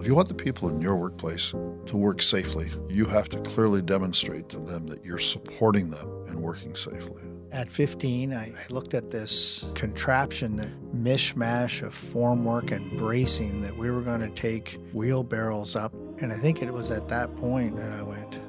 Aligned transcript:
If 0.00 0.06
you 0.06 0.14
want 0.14 0.28
the 0.28 0.34
people 0.34 0.70
in 0.70 0.80
your 0.80 0.96
workplace 0.96 1.50
to 1.50 1.96
work 1.98 2.22
safely, 2.22 2.70
you 2.88 3.04
have 3.04 3.28
to 3.28 3.40
clearly 3.40 3.82
demonstrate 3.82 4.48
to 4.48 4.58
them 4.58 4.86
that 4.86 5.04
you're 5.04 5.18
supporting 5.18 5.90
them 5.90 6.24
in 6.26 6.40
working 6.40 6.74
safely. 6.74 7.22
At 7.52 7.68
15, 7.68 8.32
I, 8.32 8.46
I 8.46 8.52
looked 8.70 8.94
at 8.94 9.10
this 9.10 9.70
contraption, 9.74 10.56
the 10.56 10.70
mishmash 10.96 11.82
of 11.82 11.92
formwork 11.92 12.72
and 12.72 12.98
bracing 12.98 13.60
that 13.60 13.76
we 13.76 13.90
were 13.90 14.00
going 14.00 14.20
to 14.20 14.30
take 14.30 14.78
wheelbarrows 14.94 15.76
up. 15.76 15.92
And 16.22 16.32
I 16.32 16.36
think 16.36 16.62
it 16.62 16.72
was 16.72 16.90
at 16.90 17.06
that 17.08 17.36
point 17.36 17.76
that 17.76 17.92
I 17.92 18.02
went, 18.02 18.40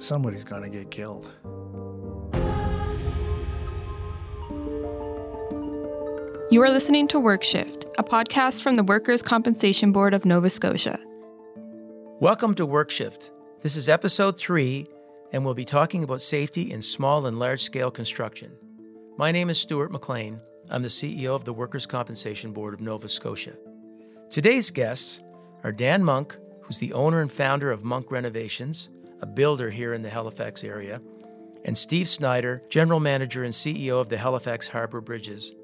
somebody's 0.00 0.44
going 0.44 0.62
to 0.62 0.70
get 0.70 0.92
killed. 0.92 1.32
You 6.52 6.62
are 6.62 6.70
listening 6.70 7.08
to 7.08 7.18
Work 7.18 7.42
Shift, 7.42 7.81
a 7.98 8.02
podcast 8.02 8.62
from 8.62 8.74
the 8.74 8.82
Workers' 8.82 9.22
Compensation 9.22 9.92
Board 9.92 10.14
of 10.14 10.24
Nova 10.24 10.48
Scotia. 10.48 10.98
Welcome 12.20 12.54
to 12.54 12.66
WorkShift. 12.66 13.30
This 13.60 13.76
is 13.76 13.90
episode 13.90 14.38
three, 14.38 14.86
and 15.30 15.44
we'll 15.44 15.52
be 15.52 15.66
talking 15.66 16.02
about 16.02 16.22
safety 16.22 16.72
in 16.72 16.80
small 16.80 17.26
and 17.26 17.38
large 17.38 17.60
scale 17.60 17.90
construction. 17.90 18.52
My 19.18 19.30
name 19.30 19.50
is 19.50 19.60
Stuart 19.60 19.92
McLean. 19.92 20.40
I'm 20.70 20.80
the 20.80 20.88
CEO 20.88 21.34
of 21.34 21.44
the 21.44 21.52
Workers' 21.52 21.84
Compensation 21.84 22.52
Board 22.52 22.72
of 22.72 22.80
Nova 22.80 23.08
Scotia. 23.08 23.58
Today's 24.30 24.70
guests 24.70 25.20
are 25.62 25.72
Dan 25.72 26.02
Monk, 26.02 26.36
who's 26.62 26.78
the 26.78 26.94
owner 26.94 27.20
and 27.20 27.30
founder 27.30 27.70
of 27.70 27.84
Monk 27.84 28.10
Renovations, 28.10 28.88
a 29.20 29.26
builder 29.26 29.68
here 29.68 29.92
in 29.92 30.00
the 30.00 30.10
Halifax 30.10 30.64
area, 30.64 30.98
and 31.66 31.76
Steve 31.76 32.08
Snider, 32.08 32.62
General 32.70 33.00
Manager 33.00 33.44
and 33.44 33.52
CEO 33.52 34.00
of 34.00 34.08
the 34.08 34.16
Halifax 34.16 34.68
Harbour 34.68 35.02
Bridges. 35.02 35.54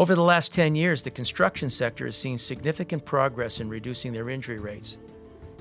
Over 0.00 0.14
the 0.14 0.22
last 0.22 0.54
10 0.54 0.76
years, 0.76 1.02
the 1.02 1.10
construction 1.10 1.68
sector 1.68 2.06
has 2.06 2.16
seen 2.16 2.38
significant 2.38 3.04
progress 3.04 3.60
in 3.60 3.68
reducing 3.68 4.14
their 4.14 4.30
injury 4.30 4.58
rates. 4.58 4.96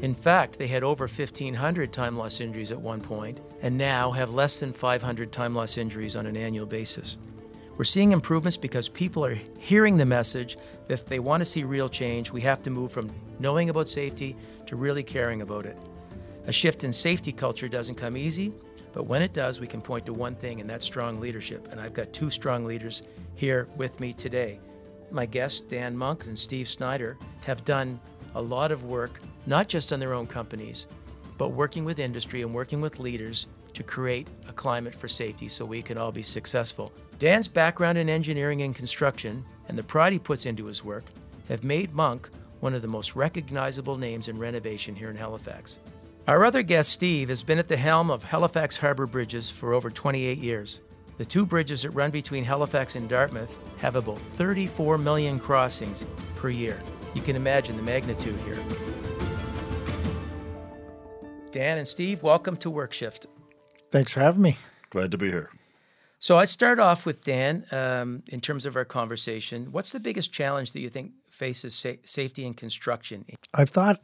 In 0.02 0.13
fact, 0.13 0.57
they 0.57 0.67
had 0.67 0.81
over 0.81 1.07
1,500 1.07 1.91
time 1.91 2.15
loss 2.15 2.39
injuries 2.39 2.71
at 2.71 2.79
one 2.79 3.01
point, 3.01 3.41
and 3.62 3.77
now 3.77 4.12
have 4.12 4.34
less 4.34 4.62
than 4.62 4.71
500 4.71 5.34
time 5.34 5.54
loss 5.54 5.77
injuries 5.77 6.15
on 6.15 6.26
an 6.26 6.37
annual 6.37 6.65
basis. 6.65 7.17
We're 7.76 7.84
seeing 7.84 8.13
improvements 8.13 8.55
because 8.55 8.87
people 8.87 9.26
are 9.26 9.37
hearing 9.57 9.98
the 9.98 10.05
message 10.05 10.55
that 10.87 10.93
if 10.93 11.05
they 11.05 11.20
want 11.20 11.41
to 11.41 11.45
see 11.45 11.65
real 11.65 11.90
change, 11.90 12.32
we 12.32 12.40
have 12.40 12.63
to 12.63 12.70
move 12.70 12.93
from 12.93 13.12
knowing 13.40 13.70
about 13.70 13.90
safety 13.90 14.37
to 14.67 14.77
really 14.77 15.04
caring 15.04 15.41
about 15.41 15.65
it. 15.65 15.76
A 16.48 16.54
shift 16.54 16.85
in 16.85 16.93
safety 16.93 17.34
culture 17.34 17.67
doesn't 17.67 17.95
come 17.95 18.15
easy, 18.15 18.54
but 18.91 19.05
when 19.05 19.21
it 19.21 19.34
does, 19.34 19.59
we 19.59 19.68
can 19.68 19.82
point 19.82 20.05
to 20.07 20.13
one 20.13 20.35
thing, 20.35 20.62
and 20.62 20.70
that's 20.70 20.85
strong 20.85 21.20
leadership. 21.20 21.68
And 21.71 21.79
I've 21.79 21.93
got 21.93 22.13
two 22.13 22.29
strong 22.29 22.65
leaders 22.65 23.04
here 23.35 23.68
with 23.77 23.99
me 23.99 24.13
today. 24.13 24.59
My 25.12 25.26
guests, 25.26 25.62
Dan 25.62 25.95
Monk 25.95 26.26
and 26.26 26.37
Steve 26.37 26.68
Snider, 26.68 27.17
have 27.45 27.63
done 27.63 27.99
a 28.35 28.41
lot 28.41 28.71
of 28.71 28.85
work, 28.85 29.20
not 29.45 29.67
just 29.67 29.91
on 29.93 29.99
their 29.99 30.13
own 30.13 30.27
companies, 30.27 30.87
but 31.37 31.49
working 31.49 31.85
with 31.85 31.99
industry 31.99 32.41
and 32.41 32.54
working 32.54 32.82
with 32.82 32.99
leaders 32.99 33.48
to 33.73 33.84
create 33.84 34.27
a 34.48 34.54
climate 34.54 34.93
for 34.93 35.07
safety 35.07 35.48
so 35.48 35.65
we 35.65 35.82
can 35.82 35.98
all 35.98 36.12
be 36.12 36.21
successful. 36.21 36.91
Dan's 37.17 37.48
background 37.48 37.98
in 37.98 38.10
engineering 38.10 38.62
and 38.62 38.76
construction 38.76 39.45
and 39.67 39.77
the 39.77 39.84
pride 39.84 40.13
he 40.13 40.20
puts 40.20 40.45
into 40.45 40.65
his 40.65 40.84
work 40.84 41.05
have 41.48 41.63
made 41.63 41.93
Monk 41.93 42.29
one 42.60 42.73
of 42.73 42.82
the 42.82 42.87
most 42.87 43.15
recognizable 43.15 43.95
names 43.95 44.27
in 44.27 44.37
renovation 44.37 44.95
here 44.95 45.10
in 45.10 45.15
Halifax. 45.15 45.79
Our 46.30 46.46
other 46.46 46.62
guest, 46.62 46.91
Steve, 46.91 47.30
has 47.30 47.41
been 47.41 47.58
at 47.58 47.70
the 47.70 47.76
helm 47.76 48.12
of 48.12 48.26
Halifax 48.26 48.77
Harbour 48.77 49.08
Bridges 49.08 49.49
for 49.49 49.74
over 49.74 49.90
28 49.90 50.38
years. 50.38 50.80
The 51.18 51.26
two 51.26 51.44
bridges 51.44 51.82
that 51.82 51.90
run 51.90 52.12
between 52.12 52.44
Halifax 52.44 52.96
and 52.96 53.10
Dartmouth 53.10 53.58
have 53.80 53.96
about 53.96 54.20
34 54.20 55.00
million 55.00 55.40
crossings 55.40 56.05
per 56.35 56.50
year. 56.50 56.80
You 57.16 57.24
can 57.24 57.35
imagine 57.35 57.77
the 57.77 57.82
magnitude 57.82 58.40
here. 58.41 58.60
Dan 61.50 61.80
and 61.80 61.88
Steve, 61.88 62.22
welcome 62.22 62.57
to 62.57 62.72
WorkShift. 62.72 63.26
Thanks 63.90 64.13
for 64.13 64.19
having 64.19 64.44
me. 64.44 64.57
Glad 64.91 65.09
to 65.09 65.18
be 65.18 65.31
here. 65.31 65.50
So 66.19 66.38
I 66.38 66.46
start 66.46 66.78
off 66.78 67.07
with 67.07 67.23
Dan 67.23 67.66
um, 67.72 68.22
in 68.28 68.39
terms 68.39 68.68
of 68.68 68.75
our 68.75 68.85
conversation. 68.85 69.72
What's 69.72 69.91
the 69.91 70.00
biggest 70.00 70.31
challenge 70.31 70.73
that 70.73 70.81
you 70.81 70.89
think 70.89 71.13
faces 71.31 71.73
sa- 71.73 71.94
safety 72.03 72.45
in 72.45 72.53
construction? 72.53 73.25
I've 73.56 73.72
thought 73.72 74.03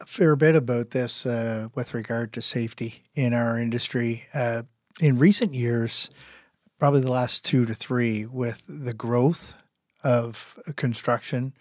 a 0.00 0.06
fair 0.06 0.36
bit 0.36 0.54
about 0.54 0.90
this 0.90 1.26
uh, 1.26 1.68
with 1.74 1.94
regard 1.94 2.32
to 2.32 2.42
safety 2.42 3.02
in 3.14 3.32
our 3.32 3.58
industry. 3.58 4.24
Uh, 4.34 4.62
in 5.00 5.18
recent 5.18 5.54
years, 5.54 6.10
probably 6.78 7.00
the 7.00 7.10
last 7.10 7.44
two 7.44 7.64
to 7.64 7.74
three, 7.74 8.26
with 8.26 8.64
the 8.68 8.92
growth 8.92 9.54
of 10.02 10.58
construction, 10.76 11.54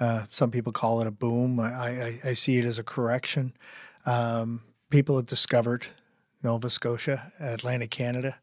uh, 0.00 0.24
some 0.28 0.50
people 0.50 0.72
call 0.72 1.00
it 1.00 1.06
a 1.06 1.12
boom. 1.12 1.60
I, 1.60 1.66
I, 1.66 2.20
I 2.24 2.32
see 2.32 2.58
it 2.58 2.64
as 2.64 2.78
a 2.78 2.84
correction. 2.84 3.52
Um, 4.06 4.60
people 4.90 5.16
have 5.16 5.26
discovered 5.26 5.86
Nova 6.42 6.68
Scotia, 6.68 7.32
Atlantic 7.40 7.90
Canada, 7.90 8.36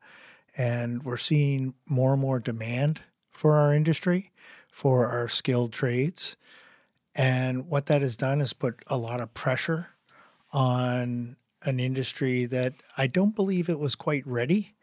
and 0.57 1.03
we're 1.03 1.18
seeing 1.18 1.74
more 1.90 2.13
and 2.13 2.22
more 2.22 2.40
demand 2.40 3.01
for 3.31 3.56
our 3.56 3.74
industry, 3.74 4.31
for 4.72 5.07
our 5.07 5.28
skilled 5.28 5.74
trades. 5.74 6.38
And 7.16 7.68
what 7.68 7.88
that 7.88 8.02
has 8.02 8.16
done 8.16 8.42
is 8.42 8.54
put 8.54 8.82
a 8.88 8.98
lot 8.98 9.20
of 9.20 9.34
pressure 9.34 9.88
on 10.54 11.36
an 11.64 11.80
industry 11.80 12.46
that 12.46 12.74
I 12.98 13.08
don't 13.08 13.36
believe 13.36 13.70
it 13.70 13.80
was 13.80 13.96
quite 13.96 14.26
ready 14.26 14.76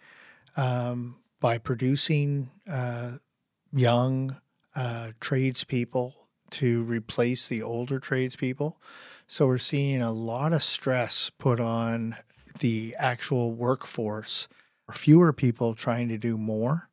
um, 0.56 1.16
by 1.40 1.58
producing 1.58 2.50
uh, 2.70 3.12
young 3.72 4.36
uh, 4.76 5.08
tradespeople 5.20 6.14
to 6.50 6.82
replace 6.84 7.48
the 7.48 7.62
older 7.62 7.98
tradespeople. 7.98 8.80
So 9.26 9.46
we're 9.46 9.58
seeing 9.58 10.00
a 10.00 10.12
lot 10.12 10.52
of 10.52 10.62
stress 10.62 11.30
put 11.30 11.60
on 11.60 12.14
the 12.60 12.94
actual 12.98 13.52
workforce. 13.52 14.48
Fewer 14.90 15.32
people 15.32 15.74
trying 15.74 16.08
to 16.08 16.16
do 16.16 16.38
more. 16.38 16.88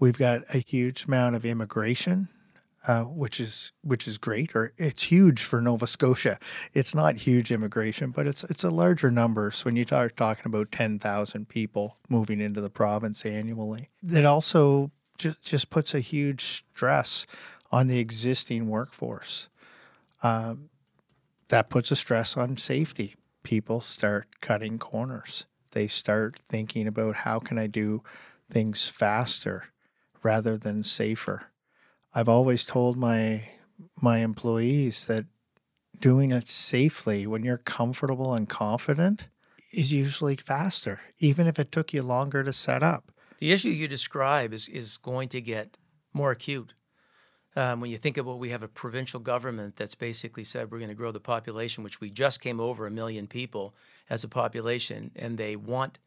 We've 0.00 0.18
got 0.18 0.42
a 0.52 0.58
huge 0.58 1.04
amount 1.04 1.36
of 1.36 1.44
immigration 1.44 2.28
uh, 2.86 3.04
which 3.04 3.38
is 3.38 3.72
which 3.82 4.06
is 4.08 4.18
great, 4.18 4.56
or 4.56 4.72
it's 4.76 5.04
huge 5.04 5.42
for 5.42 5.60
Nova 5.60 5.86
Scotia. 5.86 6.38
It's 6.72 6.94
not 6.94 7.16
huge 7.16 7.52
immigration, 7.52 8.10
but 8.10 8.26
it's 8.26 8.42
it's 8.44 8.64
a 8.64 8.70
larger 8.70 9.10
number. 9.10 9.50
So 9.50 9.66
when 9.66 9.76
you 9.76 9.84
start 9.84 10.16
talking 10.16 10.44
about 10.46 10.72
ten 10.72 10.98
thousand 10.98 11.48
people 11.48 11.96
moving 12.08 12.40
into 12.40 12.60
the 12.60 12.70
province 12.70 13.24
annually, 13.24 13.88
that 14.02 14.24
also 14.24 14.90
just 15.16 15.42
just 15.42 15.70
puts 15.70 15.94
a 15.94 16.00
huge 16.00 16.40
stress 16.40 17.26
on 17.70 17.86
the 17.86 17.98
existing 17.98 18.68
workforce. 18.68 19.48
Um, 20.22 20.70
that 21.48 21.70
puts 21.70 21.90
a 21.90 21.96
stress 21.96 22.36
on 22.36 22.56
safety. 22.56 23.14
People 23.42 23.80
start 23.80 24.26
cutting 24.40 24.78
corners. 24.78 25.46
They 25.72 25.86
start 25.86 26.38
thinking 26.38 26.86
about 26.86 27.16
how 27.16 27.38
can 27.38 27.58
I 27.58 27.66
do 27.66 28.02
things 28.50 28.88
faster 28.88 29.66
rather 30.22 30.56
than 30.56 30.82
safer 30.82 31.52
I've 32.14 32.28
always 32.28 32.66
told 32.66 32.96
my 32.96 33.48
my 34.02 34.18
employees 34.18 35.06
that 35.06 35.24
doing 36.00 36.32
it 36.32 36.48
safely 36.48 37.26
when 37.26 37.42
you're 37.42 37.56
comfortable 37.56 38.34
and 38.34 38.48
confident 38.48 39.28
is 39.72 39.92
usually 39.92 40.36
faster, 40.36 41.00
even 41.18 41.46
if 41.46 41.58
it 41.58 41.72
took 41.72 41.92
you 41.92 42.02
longer 42.02 42.44
to 42.44 42.52
set 42.52 42.82
up. 42.82 43.10
The 43.38 43.52
issue 43.52 43.70
you 43.70 43.88
describe 43.88 44.52
is, 44.52 44.68
is 44.68 44.98
going 44.98 45.28
to 45.30 45.40
get 45.40 45.76
more 46.12 46.30
acute. 46.30 46.74
Um, 47.54 47.80
when 47.80 47.90
you 47.90 47.96
think 47.96 48.16
about 48.16 48.38
we 48.38 48.50
have 48.50 48.62
a 48.62 48.68
provincial 48.68 49.20
government 49.20 49.76
that's 49.76 49.94
basically 49.94 50.44
said 50.44 50.70
we're 50.70 50.78
going 50.78 50.88
to 50.88 50.94
grow 50.94 51.12
the 51.12 51.20
population, 51.20 51.84
which 51.84 52.00
we 52.00 52.10
just 52.10 52.40
came 52.40 52.60
over 52.60 52.86
a 52.86 52.90
million 52.90 53.26
people 53.26 53.74
as 54.10 54.24
a 54.24 54.28
population, 54.28 55.10
and 55.16 55.38
they 55.38 55.56
want 55.56 55.98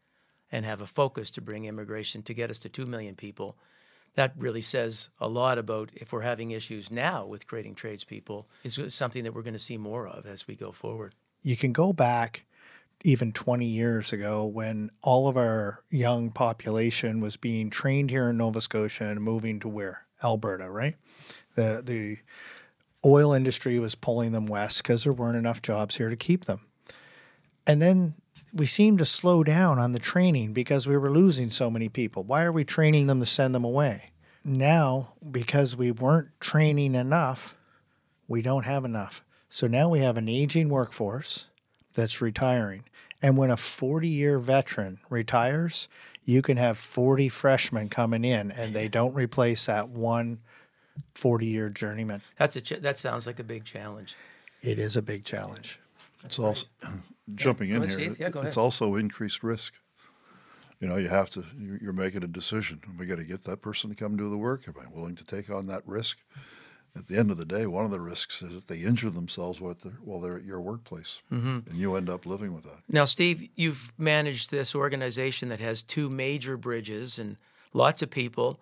and 0.52 0.64
have 0.64 0.80
a 0.80 0.86
focus 0.86 1.30
to 1.32 1.40
bring 1.40 1.64
immigration 1.64 2.22
to 2.22 2.34
get 2.34 2.50
us 2.50 2.58
to 2.60 2.68
2 2.68 2.86
million 2.86 3.14
people 3.14 3.56
that 4.14 4.32
really 4.38 4.60
says 4.60 5.10
a 5.20 5.28
lot 5.28 5.58
about 5.58 5.90
if 5.94 6.12
we're 6.12 6.22
having 6.22 6.50
issues 6.50 6.90
now 6.90 7.26
with 7.26 7.46
creating 7.46 7.74
tradespeople 7.74 8.48
is 8.64 8.80
something 8.94 9.24
that 9.24 9.34
we're 9.34 9.42
going 9.42 9.52
to 9.52 9.58
see 9.58 9.76
more 9.76 10.08
of 10.08 10.26
as 10.26 10.46
we 10.46 10.56
go 10.56 10.72
forward. 10.72 11.14
You 11.42 11.56
can 11.56 11.72
go 11.72 11.92
back 11.92 12.46
even 13.04 13.32
20 13.32 13.66
years 13.66 14.12
ago 14.12 14.46
when 14.46 14.90
all 15.02 15.28
of 15.28 15.36
our 15.36 15.80
young 15.90 16.30
population 16.30 17.20
was 17.20 17.36
being 17.36 17.70
trained 17.70 18.10
here 18.10 18.30
in 18.30 18.38
Nova 18.38 18.60
Scotia 18.60 19.08
and 19.08 19.20
moving 19.20 19.60
to 19.60 19.68
where? 19.68 20.06
Alberta, 20.24 20.70
right? 20.70 20.94
The 21.56 21.82
the 21.84 22.18
oil 23.04 23.32
industry 23.32 23.78
was 23.78 23.94
pulling 23.94 24.32
them 24.32 24.46
west 24.46 24.82
because 24.82 25.04
there 25.04 25.12
weren't 25.12 25.36
enough 25.36 25.62
jobs 25.62 25.98
here 25.98 26.08
to 26.08 26.16
keep 26.16 26.46
them. 26.46 26.60
And 27.66 27.80
then 27.80 28.14
we 28.56 28.64
seemed 28.66 28.98
to 28.98 29.04
slow 29.04 29.44
down 29.44 29.78
on 29.78 29.92
the 29.92 29.98
training 29.98 30.54
because 30.54 30.88
we 30.88 30.96
were 30.96 31.10
losing 31.10 31.50
so 31.50 31.70
many 31.70 31.90
people. 31.90 32.24
Why 32.24 32.42
are 32.42 32.52
we 32.52 32.64
training 32.64 33.06
them 33.06 33.20
to 33.20 33.26
send 33.26 33.54
them 33.54 33.64
away? 33.64 34.10
Now, 34.44 35.12
because 35.30 35.76
we 35.76 35.90
weren't 35.90 36.30
training 36.40 36.94
enough, 36.94 37.54
we 38.26 38.40
don't 38.40 38.64
have 38.64 38.84
enough. 38.84 39.22
So 39.50 39.66
now 39.66 39.90
we 39.90 40.00
have 40.00 40.16
an 40.16 40.28
aging 40.28 40.70
workforce 40.70 41.48
that's 41.94 42.22
retiring. 42.22 42.84
And 43.20 43.36
when 43.36 43.50
a 43.50 43.56
40 43.56 44.08
year 44.08 44.38
veteran 44.38 45.00
retires, 45.10 45.88
you 46.24 46.40
can 46.40 46.56
have 46.56 46.78
40 46.78 47.28
freshmen 47.28 47.88
coming 47.88 48.24
in 48.24 48.50
and 48.50 48.72
they 48.72 48.88
don't 48.88 49.14
replace 49.14 49.66
that 49.66 49.88
one 49.90 50.38
40 51.14 51.46
year 51.46 51.68
journeyman. 51.68 52.22
That's 52.38 52.56
a 52.56 52.60
ch- 52.60 52.80
that 52.80 52.98
sounds 52.98 53.26
like 53.26 53.38
a 53.38 53.44
big 53.44 53.64
challenge. 53.64 54.16
it 54.62 54.78
is 54.78 54.96
a 54.96 55.02
big 55.02 55.24
challenge. 55.24 55.78
It's 56.24 56.38
also 56.38 56.66
jumping 57.34 57.70
Go 57.70 57.76
in 57.76 57.82
ahead, 57.84 57.98
here. 57.98 58.16
Yeah, 58.18 58.30
it's 58.42 58.56
also 58.56 58.94
increased 58.94 59.42
risk. 59.42 59.74
You 60.80 60.88
know, 60.88 60.96
you 60.96 61.08
have 61.08 61.30
to. 61.30 61.44
You're 61.58 61.92
making 61.94 62.22
a 62.22 62.26
decision. 62.28 62.80
We 62.98 63.06
got 63.06 63.16
to 63.18 63.24
get 63.24 63.44
that 63.44 63.62
person 63.62 63.88
to 63.90 63.96
come 63.96 64.16
do 64.16 64.28
the 64.28 64.36
work. 64.36 64.68
Am 64.68 64.74
I 64.80 64.86
willing 64.94 65.14
to 65.16 65.24
take 65.24 65.48
on 65.50 65.66
that 65.66 65.82
risk? 65.86 66.18
At 66.94 67.08
the 67.08 67.18
end 67.18 67.30
of 67.30 67.36
the 67.36 67.44
day, 67.44 67.66
one 67.66 67.84
of 67.84 67.90
the 67.90 68.00
risks 68.00 68.40
is 68.42 68.54
that 68.54 68.68
they 68.68 68.80
injure 68.80 69.10
themselves 69.10 69.60
while 69.60 69.74
they're, 69.82 69.92
while 70.02 70.18
they're 70.20 70.36
at 70.38 70.44
your 70.44 70.60
workplace, 70.62 71.20
Mm-hmm. 71.30 71.68
and 71.68 71.76
you 71.76 71.94
end 71.94 72.08
up 72.08 72.24
living 72.24 72.54
with 72.54 72.64
that. 72.64 72.78
Now, 72.88 73.04
Steve, 73.04 73.48
you've 73.54 73.92
managed 73.98 74.50
this 74.50 74.74
organization 74.74 75.50
that 75.50 75.60
has 75.60 75.82
two 75.82 76.08
major 76.08 76.56
bridges 76.56 77.18
and 77.18 77.36
lots 77.74 78.00
of 78.02 78.08
people. 78.08 78.60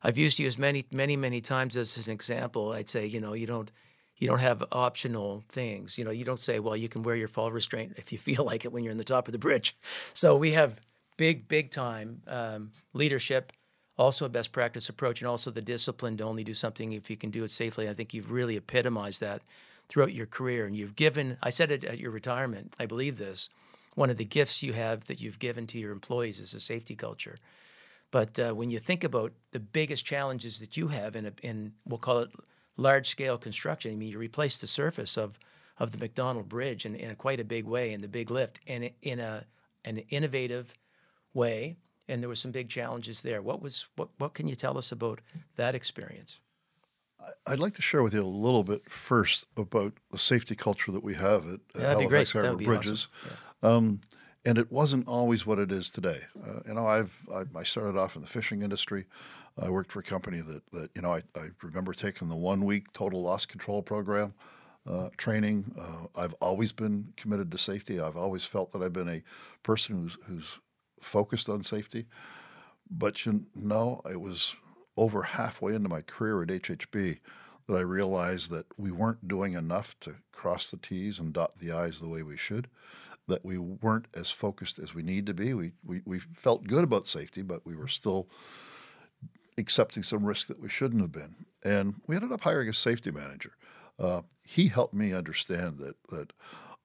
I've 0.00 0.16
used 0.18 0.38
you 0.38 0.46
as 0.46 0.58
many, 0.58 0.84
many, 0.92 1.16
many 1.16 1.40
times 1.40 1.76
as 1.76 2.06
an 2.06 2.12
example. 2.12 2.72
I'd 2.72 2.88
say, 2.88 3.04
you 3.06 3.20
know, 3.20 3.32
you 3.34 3.46
don't, 3.48 3.70
you 4.22 4.28
don't 4.28 4.38
have 4.38 4.62
optional 4.70 5.42
things. 5.48 5.98
You 5.98 6.04
know, 6.04 6.12
you 6.12 6.24
don't 6.24 6.38
say, 6.38 6.60
well, 6.60 6.76
you 6.76 6.88
can 6.88 7.02
wear 7.02 7.16
your 7.16 7.26
fall 7.26 7.50
restraint 7.50 7.94
if 7.96 8.12
you 8.12 8.18
feel 8.28 8.44
like 8.44 8.64
it 8.64 8.72
when 8.72 8.84
you're 8.84 8.92
in 8.92 8.98
the 8.98 9.02
top 9.02 9.26
of 9.26 9.32
the 9.32 9.38
bridge. 9.38 9.76
So 10.14 10.36
we 10.36 10.52
have 10.52 10.80
big, 11.16 11.48
big 11.48 11.72
time 11.72 12.22
um, 12.28 12.70
leadership, 12.92 13.52
also 13.98 14.24
a 14.24 14.28
best 14.28 14.52
practice 14.52 14.88
approach, 14.88 15.20
and 15.20 15.28
also 15.28 15.50
the 15.50 15.60
discipline 15.60 16.16
to 16.18 16.24
only 16.24 16.44
do 16.44 16.54
something 16.54 16.92
if 16.92 17.10
you 17.10 17.16
can 17.16 17.30
do 17.30 17.42
it 17.42 17.50
safely. 17.50 17.88
I 17.88 17.94
think 17.94 18.14
you've 18.14 18.30
really 18.30 18.56
epitomized 18.56 19.20
that 19.22 19.42
throughout 19.88 20.14
your 20.14 20.26
career, 20.26 20.66
and 20.66 20.76
you've 20.76 20.94
given. 20.94 21.36
I 21.42 21.50
said 21.50 21.72
it 21.72 21.82
at 21.82 21.98
your 21.98 22.12
retirement. 22.12 22.76
I 22.78 22.86
believe 22.86 23.16
this. 23.16 23.48
One 23.96 24.08
of 24.08 24.18
the 24.18 24.24
gifts 24.24 24.62
you 24.62 24.72
have 24.72 25.06
that 25.06 25.20
you've 25.20 25.40
given 25.40 25.66
to 25.66 25.78
your 25.80 25.90
employees 25.90 26.38
is 26.38 26.54
a 26.54 26.60
safety 26.60 26.94
culture. 26.94 27.38
But 28.12 28.38
uh, 28.38 28.52
when 28.52 28.70
you 28.70 28.78
think 28.78 29.02
about 29.02 29.32
the 29.50 29.58
biggest 29.58 30.06
challenges 30.06 30.60
that 30.60 30.76
you 30.76 30.88
have 30.88 31.16
in, 31.16 31.26
a, 31.26 31.32
in 31.42 31.72
we'll 31.84 31.98
call 31.98 32.18
it 32.18 32.30
large 32.76 33.08
scale 33.08 33.38
construction, 33.38 33.92
I 33.92 33.96
mean, 33.96 34.10
you 34.10 34.18
replace 34.18 34.58
the 34.58 34.66
surface 34.66 35.16
of, 35.16 35.38
of 35.78 35.90
the 35.90 35.98
Macdonald 35.98 36.48
Bridge 36.48 36.86
in, 36.86 36.94
in 36.94 37.10
a 37.10 37.14
quite 37.14 37.40
a 37.40 37.44
big 37.44 37.64
way 37.64 37.92
in 37.92 38.00
the 38.00 38.08
big 38.08 38.30
lift 38.30 38.60
and 38.66 38.90
in 39.02 39.20
a, 39.20 39.46
an 39.84 39.98
innovative 40.08 40.74
way. 41.34 41.76
And 42.08 42.22
there 42.22 42.28
were 42.28 42.34
some 42.34 42.50
big 42.50 42.68
challenges 42.68 43.22
there. 43.22 43.40
What 43.40 43.62
was 43.62 43.86
what, 43.96 44.08
what 44.18 44.34
can 44.34 44.48
you 44.48 44.56
tell 44.56 44.76
us 44.76 44.90
about 44.92 45.20
that 45.56 45.74
experience? 45.74 46.40
I'd 47.46 47.60
like 47.60 47.74
to 47.74 47.82
share 47.82 48.02
with 48.02 48.14
you 48.14 48.22
a 48.22 48.24
little 48.24 48.64
bit 48.64 48.90
first 48.90 49.46
about 49.56 49.92
the 50.10 50.18
safety 50.18 50.56
culture 50.56 50.90
that 50.92 51.04
we 51.04 51.14
have 51.14 51.46
at 51.46 51.60
Yeah, 51.74 51.80
great. 51.80 51.88
Halifax 51.88 52.32
Harbour 52.32 52.50
would 52.50 52.58
be 52.58 52.64
Bridges. 52.64 53.08
Um, 53.62 54.00
and 54.44 54.58
it 54.58 54.72
wasn't 54.72 55.06
always 55.06 55.46
what 55.46 55.58
it 55.58 55.70
is 55.70 55.90
today. 55.90 56.22
Uh, 56.44 56.60
you 56.66 56.74
know, 56.74 56.86
I've 56.86 57.16
I, 57.32 57.42
I 57.56 57.62
started 57.62 57.96
off 57.96 58.16
in 58.16 58.22
the 58.22 58.28
fishing 58.28 58.62
industry. 58.62 59.06
I 59.60 59.70
worked 59.70 59.92
for 59.92 60.00
a 60.00 60.04
company 60.04 60.40
that, 60.40 60.62
that 60.72 60.90
you 60.94 61.02
know 61.02 61.12
I, 61.12 61.22
I 61.36 61.48
remember 61.62 61.92
taking 61.92 62.28
the 62.28 62.36
one 62.36 62.64
week 62.64 62.92
total 62.92 63.22
loss 63.22 63.46
control 63.46 63.82
program 63.82 64.34
uh, 64.88 65.08
training. 65.16 65.72
Uh, 65.78 66.20
I've 66.20 66.34
always 66.40 66.72
been 66.72 67.12
committed 67.16 67.50
to 67.52 67.58
safety. 67.58 68.00
I've 68.00 68.16
always 68.16 68.44
felt 68.44 68.72
that 68.72 68.82
I've 68.82 68.92
been 68.92 69.08
a 69.08 69.22
person 69.62 69.96
who's 69.96 70.16
who's 70.26 70.58
focused 71.00 71.48
on 71.48 71.62
safety. 71.62 72.06
But 72.90 73.24
you 73.24 73.46
know, 73.54 74.00
it 74.10 74.20
was 74.20 74.54
over 74.96 75.22
halfway 75.22 75.74
into 75.74 75.88
my 75.88 76.02
career 76.02 76.42
at 76.42 76.48
HHB 76.48 77.18
that 77.66 77.74
I 77.74 77.80
realized 77.80 78.50
that 78.50 78.66
we 78.76 78.90
weren't 78.90 79.28
doing 79.28 79.54
enough 79.54 79.98
to 80.00 80.16
cross 80.32 80.70
the 80.70 80.76
T's 80.76 81.18
and 81.18 81.32
dot 81.32 81.58
the 81.58 81.72
I's 81.72 82.00
the 82.00 82.08
way 82.08 82.22
we 82.22 82.36
should, 82.36 82.68
that 83.28 83.44
we 83.44 83.56
weren't 83.56 84.08
as 84.14 84.30
focused 84.30 84.78
as 84.78 84.94
we 84.94 85.02
need 85.02 85.26
to 85.26 85.34
be. 85.34 85.54
We, 85.54 85.72
we, 85.84 86.02
we 86.04 86.18
felt 86.18 86.66
good 86.66 86.84
about 86.84 87.06
safety, 87.06 87.42
but 87.42 87.64
we 87.64 87.76
were 87.76 87.88
still 87.88 88.28
accepting 89.62 90.02
some 90.02 90.26
risk 90.26 90.46
that 90.48 90.60
we 90.60 90.68
shouldn't 90.68 91.00
have 91.00 91.12
been. 91.12 91.34
And 91.64 91.94
we 92.06 92.16
ended 92.16 92.32
up 92.32 92.42
hiring 92.42 92.68
a 92.68 92.74
safety 92.74 93.10
manager. 93.10 93.52
Uh, 93.98 94.22
he 94.46 94.68
helped 94.68 94.94
me 94.94 95.12
understand 95.12 95.78
that, 95.78 95.96
that 96.10 96.32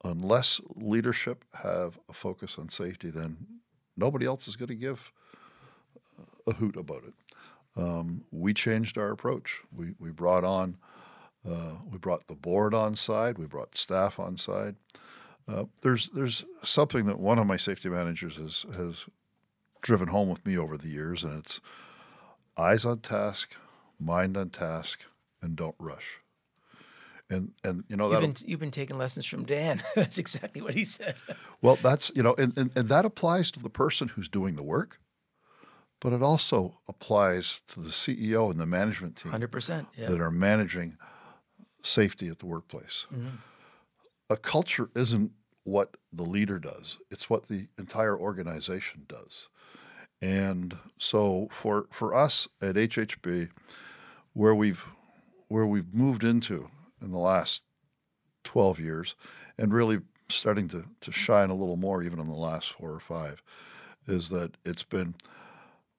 unless 0.03 0.61
leadership 0.75 1.43
have 1.63 1.99
a 2.09 2.13
focus 2.13 2.57
on 2.57 2.69
safety, 2.69 3.09
then 3.09 3.47
nobody 3.95 4.25
else 4.25 4.47
is 4.47 4.55
going 4.55 4.69
to 4.69 4.75
give 4.75 5.11
a 6.45 6.53
hoot 6.53 6.77
about 6.77 7.03
it. 7.03 7.13
Um, 7.75 8.23
we 8.31 8.53
changed 8.53 8.97
our 8.97 9.11
approach. 9.11 9.59
We, 9.71 9.93
we 9.99 10.11
brought 10.11 10.43
on, 10.43 10.77
uh, 11.47 11.75
we 11.89 11.97
brought 11.97 12.27
the 12.27 12.35
board 12.35 12.73
on 12.73 12.95
side, 12.95 13.37
we 13.37 13.45
brought 13.45 13.75
staff 13.75 14.19
on 14.19 14.37
side. 14.37 14.75
Uh, 15.47 15.65
there's 15.81 16.09
there's 16.09 16.43
something 16.63 17.05
that 17.05 17.19
one 17.19 17.39
of 17.39 17.47
my 17.47 17.55
safety 17.55 17.87
managers 17.87 18.35
has 18.35 18.65
has 18.75 19.05
driven 19.81 20.09
home 20.09 20.27
with 20.27 20.45
me 20.45 20.57
over 20.57 20.77
the 20.77 20.89
years, 20.89 21.23
and 21.23 21.39
it's 21.39 21.61
eyes 22.57 22.85
on 22.85 22.99
task, 22.99 23.55
mind 23.99 24.37
on 24.37 24.49
task, 24.49 25.05
and 25.41 25.55
don't 25.55 25.75
rush. 25.79 26.19
And 27.29 27.51
and 27.63 27.83
you 27.89 27.97
know 27.97 28.05
You've 28.05 28.21
that 28.21 28.21
been, 28.21 28.49
you've 28.49 28.59
been 28.59 28.71
taking 28.71 28.97
lessons 28.97 29.25
from 29.25 29.43
Dan. 29.43 29.81
That's 29.95 30.17
exactly 30.17 30.61
what 30.61 30.75
he 30.75 30.83
said. 30.85 31.15
well, 31.61 31.75
that's 31.75 32.11
you 32.15 32.23
know, 32.23 32.35
and, 32.37 32.57
and, 32.57 32.71
and 32.75 32.87
that 32.87 33.03
applies 33.03 33.51
to 33.51 33.59
the 33.59 33.69
person 33.69 34.07
who's 34.09 34.29
doing 34.29 34.55
the 34.55 34.63
work, 34.63 34.99
but 35.99 36.13
it 36.13 36.23
also 36.23 36.77
applies 36.87 37.61
to 37.67 37.81
the 37.81 37.89
CEO 37.89 38.49
and 38.49 38.59
the 38.59 38.65
management 38.65 39.17
team 39.17 39.33
100%. 39.33 39.87
That 39.97 40.21
are 40.21 40.31
managing 40.31 40.95
safety 41.83 42.29
at 42.29 42.39
the 42.39 42.45
workplace. 42.45 43.07
Mm-hmm. 43.13 43.35
A 44.29 44.37
culture 44.37 44.89
isn't 44.95 45.31
what 45.65 45.97
the 46.13 46.23
leader 46.23 46.59
does; 46.59 46.97
it's 47.11 47.29
what 47.29 47.49
the 47.49 47.67
entire 47.77 48.17
organization 48.17 49.03
does. 49.09 49.49
And 50.21 50.77
so, 50.97 51.47
for 51.51 51.85
for 51.91 52.15
us 52.15 52.47
at 52.61 52.75
HHB, 52.75 53.49
where 54.33 54.55
we've 54.55 54.85
where 55.47 55.65
we've 55.65 55.93
moved 55.93 56.23
into 56.23 56.69
in 57.01 57.11
the 57.11 57.17
last 57.17 57.65
12 58.43 58.79
years 58.79 59.15
and 59.57 59.73
really 59.73 59.99
starting 60.29 60.67
to, 60.67 60.85
to 61.01 61.11
shine 61.11 61.49
a 61.49 61.55
little 61.55 61.77
more 61.77 62.03
even 62.03 62.19
in 62.19 62.27
the 62.27 62.35
last 62.35 62.71
four 62.71 62.91
or 62.91 62.99
five 62.99 63.41
is 64.07 64.29
that 64.29 64.57
it's 64.65 64.83
been 64.83 65.15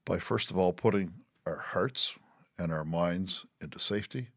by 0.04 0.18
first 0.18 0.50
of 0.50 0.56
all 0.58 0.72
putting 0.72 1.12
our 1.46 1.58
hearts 1.58 2.14
and 2.58 2.72
our 2.72 2.84
minds 2.84 3.46
into 3.60 3.78
safety, 3.78 4.28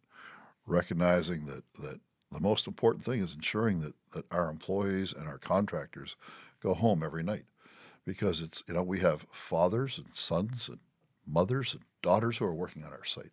recognizing 0.65 1.45
that, 1.45 1.63
that 1.79 1.99
the 2.31 2.39
most 2.39 2.67
important 2.67 3.03
thing 3.03 3.21
is 3.21 3.33
ensuring 3.33 3.81
that, 3.81 3.93
that 4.13 4.25
our 4.31 4.49
employees 4.49 5.13
and 5.13 5.27
our 5.27 5.37
contractors 5.37 6.15
go 6.61 6.73
home 6.73 7.03
every 7.03 7.23
night. 7.23 7.45
Because 8.05 8.41
it's 8.41 8.63
you 8.67 8.73
know, 8.73 8.83
we 8.83 8.99
have 8.99 9.25
fathers 9.31 9.97
and 9.97 10.13
sons 10.13 10.67
and 10.69 10.79
mothers 11.25 11.73
and 11.73 11.83
daughters 12.01 12.37
who 12.37 12.45
are 12.45 12.53
working 12.53 12.83
on 12.83 12.91
our 12.91 13.05
site. 13.05 13.31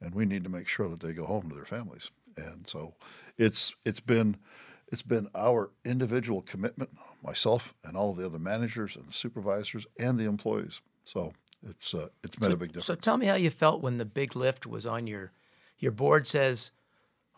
And 0.00 0.14
we 0.14 0.24
need 0.26 0.44
to 0.44 0.50
make 0.50 0.68
sure 0.68 0.88
that 0.88 1.00
they 1.00 1.12
go 1.12 1.24
home 1.24 1.48
to 1.48 1.54
their 1.54 1.64
families. 1.64 2.10
And 2.36 2.66
so 2.66 2.94
it's 3.38 3.74
it's 3.84 4.00
been 4.00 4.36
it's 4.88 5.02
been 5.02 5.28
our 5.34 5.70
individual 5.84 6.42
commitment, 6.42 6.90
myself 7.22 7.74
and 7.84 7.96
all 7.96 8.10
of 8.10 8.16
the 8.16 8.26
other 8.26 8.38
managers 8.38 8.96
and 8.96 9.06
the 9.06 9.12
supervisors 9.12 9.86
and 9.98 10.18
the 10.18 10.24
employees. 10.24 10.80
So 11.04 11.32
it's 11.66 11.94
uh, 11.94 12.08
it's 12.22 12.38
made 12.40 12.52
a 12.52 12.56
big 12.56 12.70
difference. 12.70 12.86
So 12.86 12.94
tell 12.94 13.16
me 13.16 13.26
how 13.26 13.36
you 13.36 13.50
felt 13.50 13.82
when 13.82 13.98
the 13.98 14.04
big 14.04 14.36
lift 14.36 14.66
was 14.66 14.86
on 14.86 15.06
your 15.06 15.32
your 15.78 15.92
board 15.92 16.26
says 16.26 16.72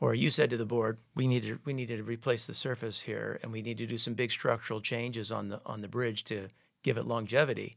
or 0.00 0.14
you 0.14 0.28
said 0.30 0.50
to 0.50 0.56
the 0.56 0.66
board, 0.66 0.98
we 1.14 1.26
need 1.26 1.42
to 1.44 1.58
we 1.64 1.72
need 1.72 1.88
to 1.88 2.02
replace 2.02 2.46
the 2.46 2.54
surface 2.54 3.02
here 3.02 3.38
and 3.42 3.52
we 3.52 3.62
need 3.62 3.78
to 3.78 3.86
do 3.86 3.96
some 3.96 4.14
big 4.14 4.30
structural 4.30 4.80
changes 4.80 5.32
on 5.32 5.48
the 5.48 5.60
on 5.64 5.80
the 5.80 5.88
bridge 5.88 6.24
to 6.24 6.48
give 6.82 6.98
it 6.98 7.06
longevity. 7.06 7.76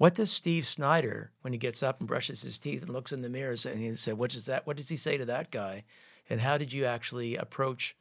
What 0.00 0.14
does 0.14 0.30
Steve 0.30 0.64
Snider, 0.64 1.30
when 1.42 1.52
he 1.52 1.58
gets 1.58 1.82
up 1.82 1.98
and 2.00 2.08
brushes 2.08 2.40
his 2.40 2.58
teeth 2.58 2.80
and 2.80 2.90
looks 2.90 3.12
in 3.12 3.20
the 3.20 3.28
mirror 3.28 3.54
and 3.66 3.78
he 3.78 3.94
said, 3.94 4.16
What 4.16 4.34
is 4.34 4.46
that? 4.46 4.66
What 4.66 4.78
does 4.78 4.88
he 4.88 4.96
say 4.96 5.18
to 5.18 5.26
that 5.26 5.50
guy? 5.50 5.84
And 6.30 6.40
how 6.40 6.56
did 6.56 6.72
you 6.72 6.86
actually 6.86 7.36
approach 7.36 7.96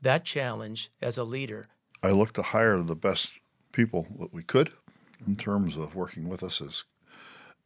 that 0.00 0.24
challenge 0.24 0.90
as 1.02 1.18
a 1.18 1.24
leader? 1.24 1.68
I 2.02 2.12
look 2.12 2.32
to 2.32 2.42
hire 2.42 2.82
the 2.82 2.96
best 2.96 3.38
people 3.72 4.06
that 4.18 4.32
we 4.32 4.42
could 4.42 4.72
in 5.26 5.36
terms 5.36 5.76
of 5.76 5.94
working 5.94 6.26
with 6.26 6.42
us 6.42 6.62
as 6.62 6.84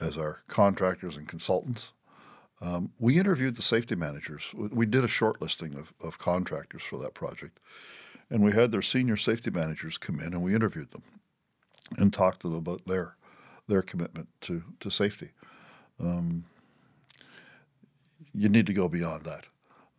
as 0.00 0.18
our 0.18 0.40
contractors 0.48 1.16
and 1.16 1.28
consultants. 1.28 1.92
Um, 2.62 2.92
we 2.98 3.18
interviewed 3.18 3.56
the 3.56 3.62
safety 3.62 3.94
managers. 3.94 4.52
We- 4.54 4.86
did 4.86 5.04
a 5.04 5.08
short 5.08 5.40
listing 5.40 5.74
of, 5.76 5.92
of 6.00 6.18
contractors 6.18 6.82
for 6.82 6.98
that 6.98 7.14
project, 7.14 7.58
and 8.28 8.42
we 8.42 8.52
had 8.52 8.72
their 8.72 8.82
senior 8.82 9.16
safety 9.16 9.50
managers 9.50 9.98
come 9.98 10.20
in 10.20 10.34
and 10.34 10.42
we 10.42 10.54
interviewed 10.54 10.90
them 10.90 11.02
and 11.96 12.12
talked 12.12 12.40
to 12.42 12.48
them 12.48 12.58
about 12.58 12.86
their 12.86 13.16
their 13.68 13.82
commitment 13.82 14.28
to, 14.40 14.64
to 14.80 14.90
safety. 14.90 15.30
Um, 16.00 16.44
you 18.34 18.48
need 18.48 18.66
to 18.66 18.72
go 18.72 18.88
beyond 18.88 19.24
that. 19.24 19.44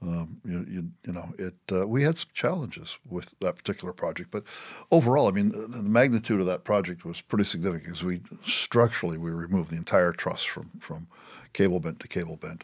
Um, 0.02 0.42
you, 0.44 0.66
you, 0.68 0.90
you 1.06 1.14
know, 1.14 1.34
it. 1.38 1.54
Uh, 1.72 1.88
we 1.88 2.04
had 2.04 2.18
some 2.18 2.32
challenges 2.34 2.98
with 3.08 3.36
that 3.40 3.56
particular 3.56 3.94
project, 3.94 4.32
but 4.32 4.44
overall, 4.92 5.28
I 5.28 5.32
mean, 5.32 5.50
the, 5.50 5.82
the 5.84 5.90
magnitude 5.90 6.40
of 6.40 6.48
that 6.48 6.64
project 6.64 7.06
was 7.06 7.22
pretty 7.22 7.44
significant 7.44 7.86
because 7.86 8.04
we 8.04 8.22
structurally 8.44 9.18
we 9.18 9.30
removed 9.30 9.70
the 9.70 9.78
entire 9.78 10.12
truss 10.12 10.44
from 10.44 10.72
from 10.80 11.08
cable 11.54 11.80
bent 11.80 12.00
to 12.00 12.08
cable 12.08 12.38
bent, 12.38 12.64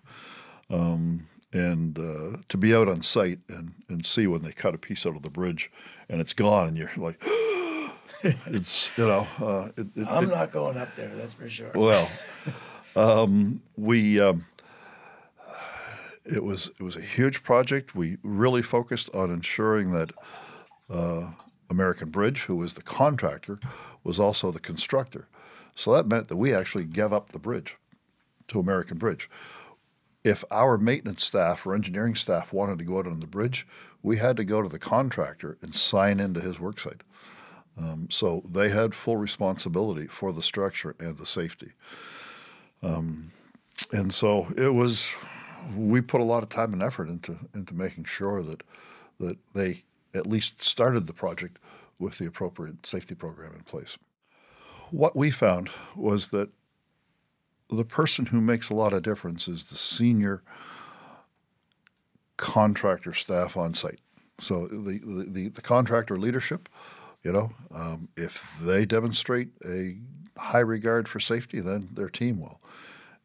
um, 0.69 1.27
and 1.53 1.97
uh, 1.97 2.37
to 2.49 2.57
be 2.57 2.75
out 2.75 2.87
on 2.87 3.01
site 3.01 3.39
and 3.49 3.73
and 3.89 4.05
see 4.05 4.27
when 4.27 4.41
they 4.41 4.51
cut 4.51 4.75
a 4.75 4.77
piece 4.77 5.05
out 5.05 5.15
of 5.15 5.21
the 5.21 5.29
bridge 5.29 5.71
and 6.09 6.21
it's 6.21 6.33
gone, 6.33 6.67
and 6.67 6.77
you're 6.77 6.91
like, 6.97 7.17
it's 8.23 8.97
you 8.97 9.05
know, 9.05 9.27
uh, 9.39 9.69
it, 9.77 9.87
it, 9.95 10.07
I'm 10.07 10.29
not 10.29 10.51
going 10.51 10.77
up 10.77 10.95
there, 10.95 11.09
that's 11.09 11.33
for 11.33 11.49
sure. 11.49 11.71
well, 11.73 12.09
um, 12.95 13.61
we 13.75 14.19
um, 14.19 14.45
it 16.25 16.43
was 16.43 16.67
it 16.79 16.83
was 16.83 16.95
a 16.95 17.01
huge 17.01 17.43
project. 17.43 17.95
We 17.95 18.17
really 18.23 18.61
focused 18.61 19.09
on 19.13 19.31
ensuring 19.31 19.91
that 19.91 20.11
uh, 20.89 21.31
American 21.69 22.09
Bridge, 22.09 22.43
who 22.43 22.55
was 22.55 22.73
the 22.73 22.81
contractor, 22.81 23.59
was 24.03 24.19
also 24.19 24.51
the 24.51 24.59
constructor. 24.59 25.27
So 25.75 25.93
that 25.93 26.07
meant 26.07 26.27
that 26.27 26.37
we 26.37 26.53
actually 26.53 26.85
gave 26.85 27.13
up 27.13 27.31
the 27.31 27.39
bridge 27.39 27.77
to 28.47 28.59
American 28.59 28.97
Bridge. 28.97 29.29
If 30.23 30.43
our 30.51 30.77
maintenance 30.77 31.23
staff 31.23 31.65
or 31.65 31.73
engineering 31.73 32.15
staff 32.15 32.51
wanted 32.51 32.79
to 32.79 32.85
go 32.85 32.99
out 32.99 33.07
on 33.07 33.19
the 33.19 33.27
bridge, 33.27 33.65
we 34.01 34.17
had 34.17 34.37
to 34.37 34.43
go 34.43 34.61
to 34.61 34.69
the 34.69 34.79
contractor 34.79 35.57
and 35.61 35.73
sign 35.73 36.19
into 36.19 36.41
his 36.41 36.57
worksite. 36.57 37.01
Um, 37.77 38.07
so 38.09 38.41
they 38.43 38.69
had 38.69 38.95
full 38.95 39.17
responsibility 39.17 40.07
for 40.07 40.33
the 40.33 40.41
structure 40.41 40.95
and 40.99 41.17
the 41.17 41.25
safety. 41.25 41.73
Um, 42.81 43.31
and 43.91 44.13
so 44.13 44.47
it 44.57 44.73
was, 44.73 45.13
we 45.75 46.01
put 46.01 46.21
a 46.21 46.25
lot 46.25 46.43
of 46.43 46.49
time 46.49 46.73
and 46.73 46.81
effort 46.81 47.07
into 47.07 47.37
into 47.53 47.73
making 47.73 48.05
sure 48.05 48.41
that 48.41 48.63
that 49.19 49.37
they 49.53 49.83
at 50.13 50.27
least 50.27 50.61
started 50.61 51.05
the 51.05 51.13
project 51.13 51.59
with 51.99 52.17
the 52.17 52.25
appropriate 52.25 52.85
safety 52.85 53.15
program 53.15 53.53
in 53.53 53.61
place. 53.61 53.97
What 54.91 55.15
we 55.15 55.31
found 55.31 55.69
was 55.95 56.29
that 56.29 56.49
the 57.69 57.85
person 57.85 58.27
who 58.27 58.41
makes 58.41 58.69
a 58.69 58.73
lot 58.73 58.93
of 58.93 59.03
difference 59.03 59.47
is 59.47 59.69
the 59.69 59.75
senior 59.75 60.41
contractor 62.37 63.13
staff 63.13 63.57
on 63.57 63.73
site. 63.73 63.99
So 64.39 64.67
the, 64.67 64.99
the, 65.03 65.49
the 65.49 65.61
contractor 65.61 66.15
leadership, 66.15 66.69
you 67.23 67.31
know, 67.31 67.51
um, 67.73 68.09
if 68.15 68.59
they 68.59 68.85
demonstrate 68.85 69.49
a 69.65 69.97
high 70.37 70.59
regard 70.59 71.07
for 71.07 71.19
safety, 71.19 71.59
then 71.59 71.89
their 71.91 72.09
team 72.09 72.39
will. 72.39 72.61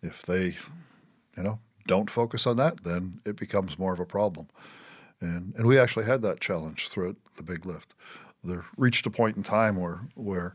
If 0.03 0.23
they, 0.23 0.57
you 1.37 1.43
know, 1.43 1.61
don't 1.87 2.11
focus 2.11 2.47
on 2.47 2.57
that, 2.57 2.83
then 2.85 3.21
it 3.25 3.37
becomes 3.37 3.79
more 3.79 3.93
of 3.93 4.01
a 4.01 4.07
problem. 4.07 4.49
And, 5.21 5.55
and 5.57 5.67
we 5.67 5.79
actually 5.79 6.07
had 6.07 6.23
that 6.23 6.41
challenge 6.41 6.89
throughout 6.89 7.17
the 7.37 7.43
big 7.43 7.65
lift. 7.67 7.95
There 8.43 8.65
reached 8.77 9.07
a 9.07 9.11
point 9.11 9.37
in 9.37 9.43
time 9.43 9.77
where, 9.77 10.01
where 10.17 10.55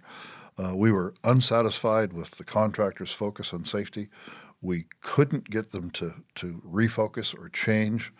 uh, 0.57 0.75
we 0.75 0.91
were 0.91 1.13
unsatisfied 1.23 2.13
with 2.13 2.31
the 2.31 2.43
contractor's 2.43 3.11
focus 3.11 3.53
on 3.53 3.63
safety. 3.63 4.09
We 4.61 4.85
couldn't 5.01 5.49
get 5.49 5.71
them 5.71 5.91
to, 5.91 6.15
to 6.35 6.61
refocus 6.65 7.37
or 7.37 7.49
change. 7.49 8.11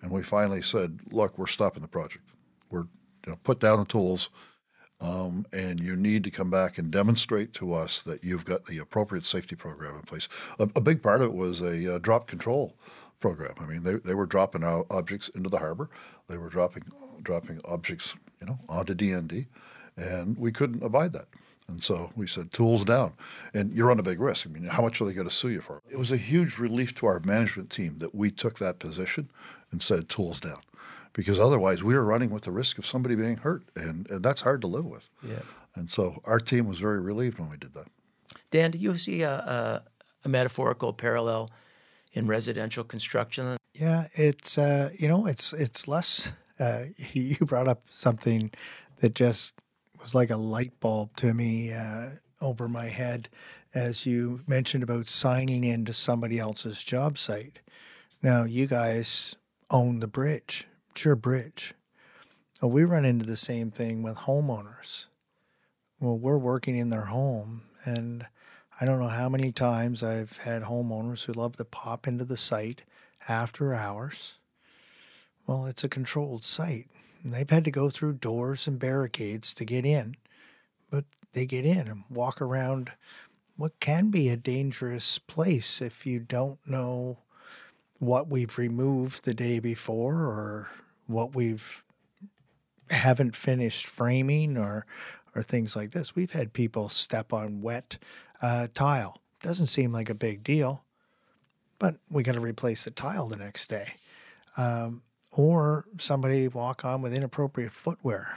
And 0.00 0.10
we 0.10 0.22
finally 0.22 0.62
said, 0.62 1.00
look, 1.10 1.38
we're 1.38 1.46
stopping 1.46 1.82
the 1.82 1.88
project. 1.88 2.24
We're 2.70 2.86
you 3.26 3.32
know, 3.32 3.38
put 3.44 3.60
down 3.60 3.78
the 3.78 3.84
tools, 3.84 4.30
um, 5.00 5.46
and 5.52 5.80
you 5.80 5.96
need 5.96 6.24
to 6.24 6.30
come 6.30 6.50
back 6.50 6.78
and 6.78 6.90
demonstrate 6.90 7.52
to 7.54 7.72
us 7.72 8.02
that 8.02 8.24
you've 8.24 8.44
got 8.44 8.64
the 8.64 8.78
appropriate 8.78 9.24
safety 9.24 9.54
program 9.54 9.96
in 9.96 10.02
place. 10.02 10.28
A, 10.58 10.68
a 10.76 10.80
big 10.80 11.02
part 11.02 11.22
of 11.22 11.28
it 11.28 11.34
was 11.34 11.60
a 11.60 11.96
uh, 11.96 11.98
drop 11.98 12.26
control 12.26 12.76
program. 13.20 13.54
I 13.60 13.66
mean, 13.66 13.84
they, 13.84 13.94
they 13.94 14.14
were 14.14 14.26
dropping 14.26 14.64
objects 14.64 15.28
into 15.28 15.48
the 15.48 15.58
harbor. 15.58 15.88
They 16.28 16.38
were 16.38 16.48
dropping 16.48 16.84
dropping 17.22 17.60
objects, 17.64 18.16
you 18.40 18.46
know, 18.46 18.58
onto 18.68 18.94
DND, 18.94 19.46
and 19.96 20.36
we 20.36 20.50
couldn't 20.52 20.82
abide 20.82 21.12
that. 21.12 21.26
And 21.68 21.80
so 21.80 22.10
we 22.16 22.26
said, 22.26 22.50
tools 22.50 22.84
down. 22.84 23.12
And 23.54 23.72
you 23.72 23.84
run 23.84 23.98
a 23.98 24.02
big 24.02 24.20
risk. 24.20 24.46
I 24.46 24.50
mean, 24.50 24.64
how 24.64 24.82
much 24.82 25.00
are 25.00 25.04
they 25.04 25.12
going 25.12 25.28
to 25.28 25.34
sue 25.34 25.50
you 25.50 25.60
for? 25.60 25.82
It 25.90 25.98
was 25.98 26.12
a 26.12 26.16
huge 26.16 26.58
relief 26.58 26.94
to 26.96 27.06
our 27.06 27.20
management 27.20 27.70
team 27.70 27.98
that 27.98 28.14
we 28.14 28.30
took 28.30 28.58
that 28.58 28.78
position 28.78 29.30
and 29.70 29.80
said, 29.80 30.08
tools 30.08 30.40
down. 30.40 30.60
Because 31.12 31.38
otherwise, 31.38 31.84
we 31.84 31.94
were 31.94 32.04
running 32.04 32.30
with 32.30 32.42
the 32.42 32.52
risk 32.52 32.78
of 32.78 32.86
somebody 32.86 33.14
being 33.14 33.38
hurt. 33.38 33.62
And, 33.76 34.08
and 34.10 34.22
that's 34.22 34.40
hard 34.40 34.60
to 34.62 34.66
live 34.66 34.86
with. 34.86 35.08
Yeah. 35.22 35.42
And 35.74 35.90
so 35.90 36.20
our 36.24 36.40
team 36.40 36.66
was 36.66 36.78
very 36.78 37.00
relieved 37.00 37.38
when 37.38 37.50
we 37.50 37.56
did 37.56 37.74
that. 37.74 37.86
Dan, 38.50 38.70
do 38.70 38.78
you 38.78 38.96
see 38.96 39.22
a, 39.22 39.32
a, 39.32 39.82
a 40.24 40.28
metaphorical 40.28 40.92
parallel 40.92 41.50
in 42.12 42.26
residential 42.26 42.84
construction? 42.84 43.56
Yeah, 43.74 44.06
it's 44.14 44.58
uh, 44.58 44.90
you 44.98 45.08
know 45.08 45.26
it's 45.26 45.54
it's 45.54 45.88
less. 45.88 46.42
Uh, 46.60 46.84
you 47.12 47.36
brought 47.40 47.68
up 47.68 47.82
something 47.90 48.50
that 48.98 49.14
just 49.14 49.61
was 50.02 50.14
like 50.14 50.30
a 50.30 50.36
light 50.36 50.78
bulb 50.80 51.16
to 51.16 51.32
me 51.32 51.72
uh, 51.72 52.10
over 52.40 52.68
my 52.68 52.86
head 52.86 53.28
as 53.74 54.04
you 54.04 54.40
mentioned 54.46 54.82
about 54.82 55.06
signing 55.06 55.64
into 55.64 55.92
somebody 55.92 56.38
else's 56.38 56.84
job 56.84 57.16
site. 57.16 57.60
Now, 58.22 58.44
you 58.44 58.66
guys 58.66 59.34
own 59.70 60.00
the 60.00 60.08
bridge, 60.08 60.66
it's 60.90 61.04
your 61.04 61.16
bridge. 61.16 61.74
Well, 62.60 62.70
we 62.70 62.84
run 62.84 63.04
into 63.04 63.26
the 63.26 63.36
same 63.36 63.70
thing 63.70 64.02
with 64.02 64.18
homeowners. 64.18 65.06
Well, 66.00 66.18
we're 66.18 66.38
working 66.38 66.76
in 66.76 66.90
their 66.90 67.06
home, 67.06 67.62
and 67.86 68.24
I 68.80 68.84
don't 68.84 69.00
know 69.00 69.08
how 69.08 69.28
many 69.28 69.52
times 69.52 70.02
I've 70.02 70.36
had 70.38 70.62
homeowners 70.62 71.24
who 71.24 71.32
love 71.32 71.56
to 71.56 71.64
pop 71.64 72.06
into 72.06 72.24
the 72.24 72.36
site 72.36 72.84
after 73.28 73.74
hours. 73.74 74.38
Well, 75.46 75.66
it's 75.66 75.84
a 75.84 75.88
controlled 75.88 76.44
site. 76.44 76.86
They've 77.24 77.48
had 77.48 77.64
to 77.64 77.70
go 77.70 77.88
through 77.88 78.14
doors 78.14 78.66
and 78.66 78.78
barricades 78.78 79.54
to 79.54 79.64
get 79.64 79.84
in, 79.84 80.16
but 80.90 81.04
they 81.32 81.46
get 81.46 81.64
in 81.64 81.86
and 81.86 82.04
walk 82.10 82.40
around 82.40 82.90
what 83.56 83.78
can 83.80 84.10
be 84.10 84.28
a 84.28 84.36
dangerous 84.36 85.18
place 85.18 85.80
if 85.80 86.04
you 86.04 86.18
don't 86.18 86.58
know 86.66 87.18
what 88.00 88.28
we've 88.28 88.58
removed 88.58 89.24
the 89.24 89.34
day 89.34 89.60
before 89.60 90.16
or 90.16 90.70
what 91.06 91.34
we've 91.34 91.84
haven't 92.90 93.36
finished 93.36 93.86
framing 93.86 94.58
or 94.58 94.84
or 95.34 95.42
things 95.42 95.74
like 95.74 95.92
this. 95.92 96.14
We've 96.14 96.32
had 96.32 96.52
people 96.52 96.88
step 96.88 97.32
on 97.32 97.62
wet 97.62 97.96
uh, 98.42 98.68
tile. 98.74 99.18
Doesn't 99.42 99.68
seem 99.68 99.92
like 99.92 100.10
a 100.10 100.14
big 100.14 100.44
deal, 100.44 100.84
but 101.78 101.94
we 102.12 102.22
got 102.22 102.34
to 102.34 102.40
replace 102.40 102.84
the 102.84 102.90
tile 102.90 103.28
the 103.28 103.36
next 103.36 103.68
day. 103.68 103.94
Um, 104.56 105.02
or 105.32 105.86
somebody 105.98 106.48
walk 106.48 106.84
on 106.84 107.02
with 107.02 107.14
inappropriate 107.14 107.72
footwear. 107.72 108.36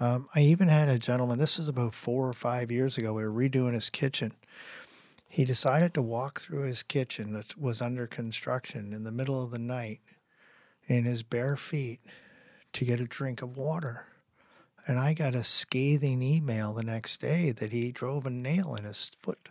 Um, 0.00 0.28
I 0.34 0.40
even 0.40 0.68
had 0.68 0.88
a 0.88 0.98
gentleman, 0.98 1.38
this 1.38 1.58
is 1.58 1.68
about 1.68 1.94
four 1.94 2.28
or 2.28 2.32
five 2.32 2.70
years 2.70 2.98
ago, 2.98 3.12
we 3.12 3.24
were 3.24 3.32
redoing 3.32 3.74
his 3.74 3.90
kitchen. 3.90 4.32
He 5.30 5.44
decided 5.44 5.92
to 5.94 6.02
walk 6.02 6.40
through 6.40 6.62
his 6.62 6.82
kitchen 6.82 7.32
that 7.32 7.58
was 7.58 7.82
under 7.82 8.06
construction 8.06 8.92
in 8.92 9.04
the 9.04 9.12
middle 9.12 9.42
of 9.42 9.50
the 9.50 9.58
night 9.58 10.00
in 10.86 11.04
his 11.04 11.22
bare 11.22 11.56
feet 11.56 12.00
to 12.72 12.84
get 12.84 13.00
a 13.00 13.04
drink 13.04 13.42
of 13.42 13.56
water. 13.56 14.06
And 14.86 14.98
I 14.98 15.12
got 15.12 15.34
a 15.34 15.42
scathing 15.42 16.22
email 16.22 16.72
the 16.72 16.84
next 16.84 17.20
day 17.20 17.50
that 17.52 17.72
he 17.72 17.92
drove 17.92 18.24
a 18.24 18.30
nail 18.30 18.74
in 18.74 18.84
his 18.84 19.10
foot 19.10 19.50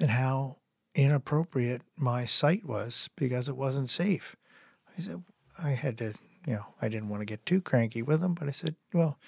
and 0.00 0.10
how 0.10 0.56
inappropriate 0.94 1.82
my 2.00 2.24
site 2.24 2.64
was 2.64 3.08
because 3.16 3.48
it 3.48 3.56
wasn't 3.56 3.88
safe. 3.88 4.36
I 4.96 5.00
said, 5.00 5.22
I 5.62 5.70
had 5.70 5.98
to, 5.98 6.14
you 6.46 6.54
know, 6.54 6.66
I 6.80 6.88
didn't 6.88 7.08
want 7.08 7.20
to 7.20 7.26
get 7.26 7.46
too 7.46 7.60
cranky 7.60 8.02
with 8.02 8.22
him, 8.22 8.34
but 8.34 8.48
I 8.48 8.52
said, 8.52 8.76
well, 8.92 9.18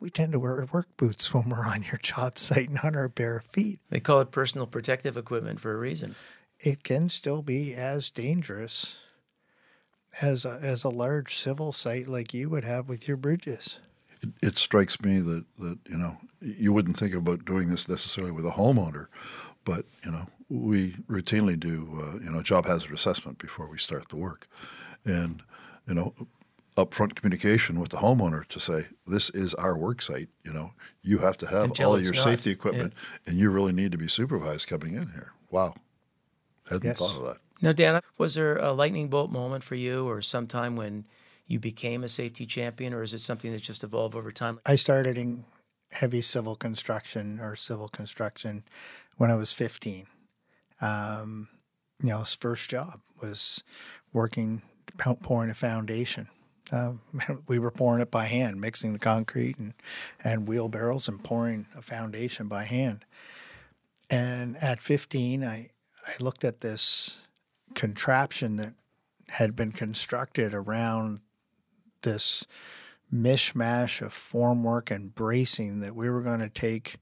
we 0.00 0.10
tend 0.10 0.32
to 0.32 0.38
wear 0.38 0.66
work 0.72 0.88
boots 0.96 1.32
when 1.34 1.48
we're 1.48 1.66
on 1.66 1.82
your 1.82 1.98
job 2.02 2.38
site, 2.38 2.68
and 2.68 2.80
not 2.82 2.96
our 2.96 3.08
bare 3.08 3.40
feet. 3.40 3.80
They 3.90 4.00
call 4.00 4.20
it 4.20 4.30
personal 4.30 4.66
protective 4.66 5.16
equipment 5.16 5.60
for 5.60 5.72
a 5.72 5.78
reason. 5.78 6.14
It 6.60 6.82
can 6.82 7.08
still 7.08 7.42
be 7.42 7.74
as 7.74 8.10
dangerous 8.10 9.04
as 10.22 10.44
a, 10.44 10.58
as 10.62 10.84
a 10.84 10.88
large 10.88 11.34
civil 11.34 11.72
site 11.72 12.08
like 12.08 12.34
you 12.34 12.48
would 12.50 12.64
have 12.64 12.88
with 12.88 13.06
your 13.06 13.16
bridges. 13.16 13.80
It, 14.22 14.30
it 14.42 14.54
strikes 14.56 15.00
me 15.00 15.20
that, 15.20 15.44
that, 15.58 15.78
you 15.88 15.96
know, 15.96 16.16
you 16.40 16.72
wouldn't 16.72 16.96
think 16.96 17.14
about 17.14 17.44
doing 17.44 17.68
this 17.68 17.88
necessarily 17.88 18.32
with 18.32 18.46
a 18.46 18.50
homeowner, 18.50 19.06
but, 19.68 19.84
you 20.04 20.10
know, 20.10 20.26
we 20.48 20.92
routinely 21.08 21.58
do, 21.58 21.88
uh, 22.00 22.18
you 22.24 22.30
know, 22.32 22.42
job 22.42 22.66
hazard 22.66 22.92
assessment 22.92 23.38
before 23.38 23.68
we 23.68 23.78
start 23.78 24.08
the 24.08 24.16
work 24.16 24.48
and 25.04 25.42
you 25.86 25.94
know 25.94 26.14
upfront 26.76 27.16
communication 27.16 27.80
with 27.80 27.90
the 27.90 27.96
homeowner 27.96 28.46
to 28.46 28.60
say 28.60 28.86
this 29.06 29.30
is 29.30 29.54
our 29.54 29.76
work 29.76 30.00
site 30.00 30.28
you 30.44 30.52
know 30.52 30.70
you 31.02 31.18
have 31.18 31.36
to 31.36 31.46
have 31.46 31.64
Until 31.64 31.88
all 31.88 31.96
of 31.96 32.02
your 32.02 32.14
not. 32.14 32.22
safety 32.22 32.50
equipment 32.50 32.92
yeah. 32.94 33.30
and 33.30 33.40
you 33.40 33.50
really 33.50 33.72
need 33.72 33.90
to 33.92 33.98
be 33.98 34.06
supervised 34.06 34.68
coming 34.68 34.94
in 34.94 35.08
here 35.08 35.32
wow 35.50 35.74
hadn't 36.70 36.84
yes. 36.84 36.98
thought 36.98 37.20
of 37.20 37.26
that 37.26 37.38
now 37.60 37.72
dan 37.72 38.00
was 38.16 38.34
there 38.34 38.56
a 38.58 38.72
lightning 38.72 39.08
bolt 39.08 39.32
moment 39.32 39.64
for 39.64 39.74
you 39.74 40.06
or 40.06 40.22
some 40.22 40.46
time 40.46 40.76
when 40.76 41.04
you 41.48 41.58
became 41.58 42.04
a 42.04 42.08
safety 42.08 42.46
champion 42.46 42.94
or 42.94 43.02
is 43.02 43.12
it 43.12 43.20
something 43.20 43.50
that 43.50 43.62
just 43.62 43.82
evolved 43.82 44.14
over 44.14 44.30
time 44.30 44.60
i 44.64 44.76
started 44.76 45.18
in 45.18 45.44
heavy 45.92 46.20
civil 46.20 46.54
construction 46.54 47.40
or 47.40 47.56
civil 47.56 47.88
construction 47.88 48.62
when 49.16 49.30
i 49.30 49.34
was 49.34 49.52
15 49.52 50.06
um, 50.80 51.48
you 52.02 52.10
know 52.10 52.18
his 52.18 52.36
first 52.36 52.70
job 52.70 53.00
was 53.20 53.64
working 54.12 54.62
pouring 54.98 55.50
a 55.50 55.54
foundation. 55.54 56.28
Um, 56.72 57.00
we 57.48 57.58
were 57.58 57.70
pouring 57.70 58.02
it 58.02 58.10
by 58.10 58.26
hand, 58.26 58.60
mixing 58.60 58.92
the 58.92 58.98
concrete 58.98 59.58
and, 59.58 59.74
and 60.22 60.46
wheelbarrows 60.46 61.08
and 61.08 61.22
pouring 61.22 61.66
a 61.76 61.82
foundation 61.82 62.48
by 62.48 62.64
hand. 62.64 63.04
And 64.10 64.56
at 64.62 64.80
15, 64.80 65.44
I, 65.44 65.70
I 66.06 66.22
looked 66.22 66.44
at 66.44 66.60
this 66.60 67.26
contraption 67.74 68.56
that 68.56 68.74
had 69.28 69.54
been 69.54 69.72
constructed 69.72 70.54
around 70.54 71.20
this 72.02 72.46
mishmash 73.12 74.02
of 74.02 74.10
formwork 74.10 74.90
and 74.90 75.14
bracing 75.14 75.80
that 75.80 75.94
we 75.94 76.10
were 76.10 76.22
going 76.22 76.40
to 76.40 76.48
take 76.48 76.96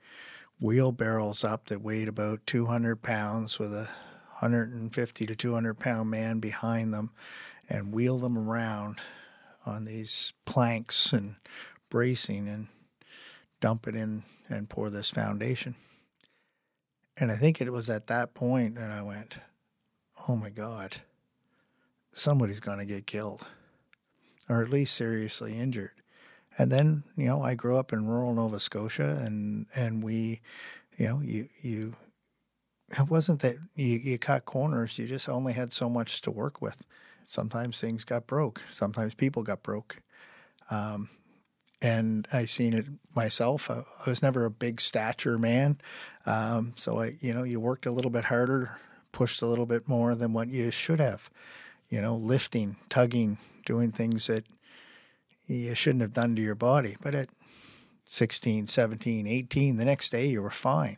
wheelbarrows 0.60 1.44
up 1.44 1.66
that 1.66 1.82
weighed 1.82 2.08
about 2.08 2.46
200 2.46 3.02
pounds 3.02 3.58
with 3.58 3.72
a 3.72 3.88
150 4.40 5.26
to 5.26 5.36
200 5.36 5.78
pound 5.78 6.10
man 6.10 6.38
behind 6.40 6.92
them 6.92 7.10
and 7.68 7.92
wheel 7.92 8.18
them 8.18 8.38
around 8.38 8.98
on 9.64 9.84
these 9.84 10.32
planks 10.44 11.12
and 11.12 11.36
bracing 11.90 12.48
and 12.48 12.68
dump 13.60 13.88
it 13.88 13.94
in 13.94 14.22
and 14.48 14.68
pour 14.68 14.90
this 14.90 15.10
foundation. 15.10 15.74
And 17.18 17.32
I 17.32 17.36
think 17.36 17.60
it 17.60 17.72
was 17.72 17.90
at 17.90 18.06
that 18.06 18.34
point 18.34 18.76
that 18.76 18.90
I 18.90 19.02
went, 19.02 19.38
oh 20.28 20.36
my 20.36 20.50
God, 20.50 20.98
somebody's 22.12 22.60
going 22.60 22.78
to 22.78 22.84
get 22.84 23.06
killed 23.06 23.46
or 24.48 24.62
at 24.62 24.70
least 24.70 24.94
seriously 24.94 25.58
injured. 25.58 25.92
And 26.58 26.72
then, 26.72 27.02
you 27.16 27.26
know, 27.26 27.42
I 27.42 27.54
grew 27.54 27.76
up 27.76 27.92
in 27.92 28.06
rural 28.06 28.34
Nova 28.34 28.58
Scotia 28.58 29.20
and, 29.22 29.66
and 29.74 30.02
we, 30.02 30.40
you 30.96 31.08
know, 31.08 31.20
you, 31.20 31.48
you, 31.60 31.94
it 32.90 33.10
wasn't 33.10 33.40
that 33.40 33.56
you, 33.74 33.96
you 33.96 34.18
cut 34.18 34.44
corners, 34.44 34.98
you 34.98 35.06
just 35.06 35.28
only 35.28 35.52
had 35.52 35.72
so 35.72 35.88
much 35.88 36.22
to 36.22 36.30
work 36.30 36.62
with. 36.62 36.86
Sometimes 37.24 37.80
things 37.80 38.04
got 38.04 38.26
broke, 38.26 38.60
sometimes 38.68 39.14
people 39.14 39.42
got 39.42 39.62
broke. 39.62 39.98
Um, 40.70 41.08
and 41.82 42.26
I 42.32 42.46
seen 42.46 42.72
it 42.72 42.86
myself. 43.14 43.70
I, 43.70 43.82
was 44.08 44.22
never 44.22 44.46
a 44.46 44.50
big 44.50 44.80
stature 44.80 45.36
man, 45.36 45.78
um, 46.24 46.72
so 46.76 47.00
I, 47.00 47.16
you 47.20 47.34
know, 47.34 47.42
you 47.42 47.60
worked 47.60 47.86
a 47.86 47.90
little 47.90 48.10
bit 48.10 48.24
harder, 48.24 48.78
pushed 49.12 49.42
a 49.42 49.46
little 49.46 49.66
bit 49.66 49.88
more 49.88 50.14
than 50.14 50.32
what 50.32 50.48
you 50.48 50.70
should 50.70 51.00
have. 51.00 51.30
You 51.88 52.00
know, 52.00 52.16
lifting, 52.16 52.76
tugging, 52.88 53.38
doing 53.64 53.92
things 53.92 54.26
that 54.26 54.44
you 55.46 55.74
shouldn't 55.74 56.02
have 56.02 56.12
done 56.12 56.34
to 56.36 56.42
your 56.42 56.54
body. 56.54 56.96
But 57.00 57.14
at 57.14 57.28
16, 58.06 58.66
17, 58.66 59.26
18, 59.26 59.76
the 59.76 59.84
next 59.84 60.10
day 60.10 60.26
you 60.26 60.42
were 60.42 60.50
fine. 60.50 60.96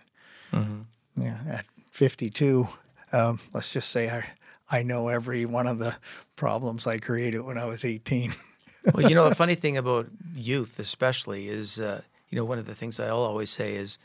Mm-hmm. 0.52 0.80
Yeah, 1.16 1.38
at 1.50 1.66
52, 1.92 2.68
um, 3.12 3.38
let's 3.52 3.72
just 3.72 3.90
say 3.90 4.08
I, 4.10 4.24
I 4.70 4.82
know 4.82 5.08
every 5.08 5.46
one 5.46 5.66
of 5.66 5.78
the 5.78 5.96
problems 6.36 6.86
I 6.86 6.98
created 6.98 7.40
when 7.40 7.58
I 7.58 7.64
was 7.64 7.84
18. 7.84 8.30
well, 8.94 9.08
you 9.08 9.14
know, 9.14 9.28
the 9.28 9.34
funny 9.34 9.54
thing 9.54 9.76
about 9.76 10.08
youth, 10.34 10.78
especially, 10.78 11.48
is 11.48 11.80
uh, 11.80 12.02
you 12.28 12.36
know 12.36 12.44
one 12.44 12.58
of 12.58 12.66
the 12.66 12.74
things 12.74 13.00
I'll 13.00 13.16
always 13.16 13.50
say 13.50 13.74
is, 13.74 13.98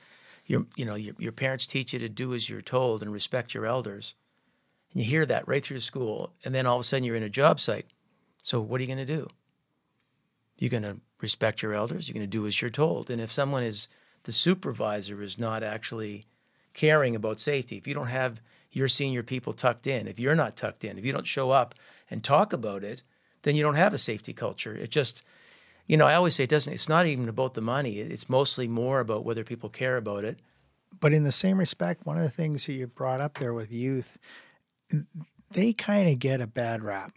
your 0.46 0.66
you 0.75 0.86
know 0.86 0.96
your, 0.96 1.16
your 1.18 1.32
parents 1.32 1.68
teach 1.68 1.94
you 1.94 2.00
to 2.00 2.10
do 2.10 2.34
as 2.34 2.50
you're 2.50 2.62
told 2.62 3.02
and 3.02 3.12
respect 3.12 3.54
your 3.54 3.66
elders, 3.66 4.16
and 4.94 5.04
you 5.04 5.10
hear 5.10 5.26
that 5.26 5.48
right 5.48 5.64
through 5.64 5.80
school, 5.80 6.34
and 6.46 6.54
then 6.54 6.66
all 6.66 6.76
of 6.76 6.82
a 6.82 6.84
sudden 6.84 7.04
you're 7.04 7.16
in 7.16 7.24
a 7.24 7.30
job 7.30 7.60
site. 7.60 7.88
So 8.42 8.62
what 8.62 8.80
are 8.80 8.84
you 8.84 8.88
going 8.94 9.06
to 9.06 9.06
do? 9.06 9.28
You're 10.58 10.70
going 10.70 10.84
to 10.84 10.98
respect 11.22 11.64
your 11.64 11.74
elders. 11.74 12.08
You're 12.08 12.14
going 12.14 12.30
to 12.30 12.38
do 12.38 12.46
as 12.46 12.62
you're 12.62 12.70
told. 12.70 13.10
And 13.10 13.22
if 13.22 13.32
someone 13.32 13.64
is 13.64 13.88
the 14.24 14.32
supervisor 14.32 15.22
is 15.22 15.40
not 15.40 15.64
actually 15.64 16.26
caring 16.74 17.16
about 17.16 17.40
safety, 17.40 17.78
if 17.78 17.88
you 17.88 17.94
don't 17.94 18.08
have 18.08 18.42
your 18.72 18.88
senior 18.88 19.24
people 19.24 19.54
tucked 19.54 19.88
in, 19.88 20.08
if 20.08 20.20
you're 20.20 20.36
not 20.36 20.56
tucked 20.56 20.84
in, 20.84 20.98
if 20.98 21.06
you 21.06 21.12
don't 21.12 21.28
show 21.28 21.52
up 21.52 21.76
and 22.10 22.24
talk 22.24 22.54
about 22.54 22.84
it, 22.84 23.04
then 23.44 23.56
you 23.56 23.64
don't 23.64 23.76
have 23.76 23.94
a 23.94 23.98
safety 23.98 24.34
culture. 24.34 24.76
It 24.76 24.90
just, 24.90 25.24
you 25.88 25.98
know, 25.98 26.08
I 26.08 26.16
always 26.16 26.36
say 26.36 26.46
it 26.46 26.50
doesn't. 26.50 26.74
It's 26.74 26.90
not 26.90 27.06
even 27.06 27.30
about 27.30 27.54
the 27.54 27.62
money. 27.62 28.00
It's 28.00 28.30
mostly 28.30 28.68
more 28.68 29.00
about 29.00 29.26
whether 29.26 29.44
people 29.44 29.70
care 29.70 29.98
about 29.98 30.24
it. 30.24 30.40
But 31.00 31.14
in 31.14 31.24
the 31.24 31.32
same 31.32 31.58
respect, 31.58 32.06
one 32.06 32.18
of 32.18 32.24
the 32.24 32.30
things 32.30 32.66
that 32.66 32.74
you 32.74 32.88
brought 32.88 33.22
up 33.22 33.38
there 33.38 33.54
with 33.54 33.72
youth, 33.72 34.18
they 35.52 35.74
kind 35.74 36.10
of 36.10 36.20
get 36.20 36.42
a 36.42 36.48
bad 36.48 36.82
rap. 36.82 37.12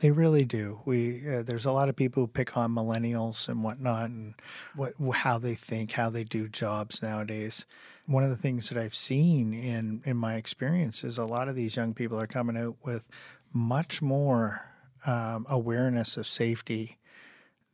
They 0.00 0.10
really 0.10 0.44
do. 0.44 0.80
We 0.86 1.22
uh, 1.28 1.42
there's 1.42 1.66
a 1.66 1.72
lot 1.72 1.88
of 1.88 1.96
people 1.96 2.22
who 2.22 2.28
pick 2.28 2.56
on 2.56 2.70
millennials 2.70 3.48
and 3.48 3.64
whatnot, 3.64 4.10
and 4.10 4.34
what 4.76 4.94
how 5.14 5.38
they 5.38 5.54
think, 5.54 5.92
how 5.92 6.10
they 6.10 6.24
do 6.24 6.46
jobs 6.46 7.02
nowadays. 7.02 7.66
One 8.06 8.22
of 8.22 8.30
the 8.30 8.36
things 8.36 8.68
that 8.68 8.80
I've 8.80 8.94
seen 8.94 9.52
in 9.52 10.02
in 10.04 10.16
my 10.16 10.34
experience 10.34 11.02
is 11.02 11.18
a 11.18 11.26
lot 11.26 11.48
of 11.48 11.56
these 11.56 11.76
young 11.76 11.92
people 11.94 12.20
are 12.20 12.28
coming 12.28 12.56
out 12.56 12.76
with 12.84 13.08
much 13.52 14.00
more 14.00 14.70
um, 15.06 15.44
awareness 15.48 16.16
of 16.16 16.26
safety 16.26 16.98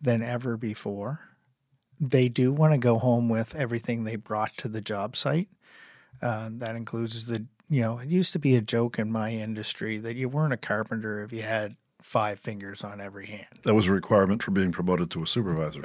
than 0.01 0.23
ever 0.23 0.57
before. 0.57 1.21
They 1.99 2.29
do 2.29 2.53
want 2.53 2.73
to 2.73 2.79
go 2.79 2.99
home 2.99 3.29
with 3.29 3.55
everything 3.55 4.05
they 4.05 4.17
brought 4.17 4.57
to 4.59 4.69
the 4.69 4.81
job 4.81 5.17
site. 5.17 5.49
Uh, 6.23 6.49
that 6.53 6.77
includes 6.77 7.27
the, 7.27 7.47
you 7.69 7.81
know, 7.81 7.99
it 7.99 8.09
used 8.09 8.33
to 8.33 8.39
be 8.39 8.57
a 8.57 8.61
joke 8.61 8.99
in 8.99 9.11
my 9.11 9.33
industry 9.33 9.99
that 9.99 10.17
you 10.17 10.29
weren't 10.29 10.53
a 10.53 10.57
carpenter 10.59 11.23
if 11.23 11.33
you 11.33 11.43
had 11.43 11.77
five 12.01 12.39
fingers 12.39 12.85
on 12.85 13.01
every 13.01 13.27
hand. 13.27 13.47
That 13.65 13.75
was 13.75 13.89
a 13.89 13.93
requirement 13.93 14.43
for 14.43 14.53
being 14.53 14.71
promoted 14.71 15.11
to 15.13 15.23
a 15.23 15.27
supervisor. 15.27 15.81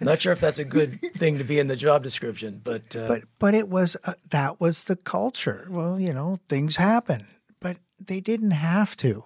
Not 0.00 0.20
sure 0.20 0.32
if 0.32 0.40
that's 0.40 0.58
a 0.58 0.64
good 0.64 1.00
thing 1.14 1.38
to 1.38 1.44
be 1.44 1.60
in 1.60 1.68
the 1.68 1.76
job 1.76 2.02
description, 2.02 2.60
but 2.64 2.96
uh... 2.96 3.06
but 3.06 3.20
but 3.38 3.54
it 3.54 3.68
was 3.68 3.96
uh, 4.04 4.14
that 4.30 4.60
was 4.60 4.84
the 4.84 4.96
culture. 4.96 5.68
Well, 5.70 6.00
you 6.00 6.12
know, 6.12 6.40
things 6.48 6.76
happen, 6.76 7.26
but 7.60 7.76
they 8.04 8.20
didn't 8.20 8.52
have 8.52 8.96
to 8.96 9.24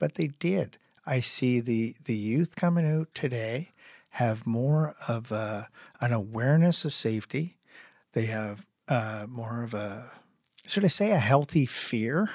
but 0.00 0.14
they 0.14 0.26
did. 0.26 0.78
I 1.06 1.20
see 1.20 1.60
the, 1.60 1.94
the 2.04 2.16
youth 2.16 2.56
coming 2.56 2.90
out 2.90 3.14
today 3.14 3.70
have 4.14 4.46
more 4.46 4.94
of 5.06 5.30
a, 5.30 5.68
an 6.00 6.12
awareness 6.12 6.84
of 6.84 6.92
safety. 6.92 7.58
They 8.12 8.26
have 8.26 8.66
uh, 8.88 9.26
more 9.28 9.62
of 9.62 9.74
a, 9.74 10.10
should 10.70 10.84
I 10.84 10.88
say, 10.88 11.10
a 11.10 11.18
healthy 11.18 11.66
fear? 11.66 12.30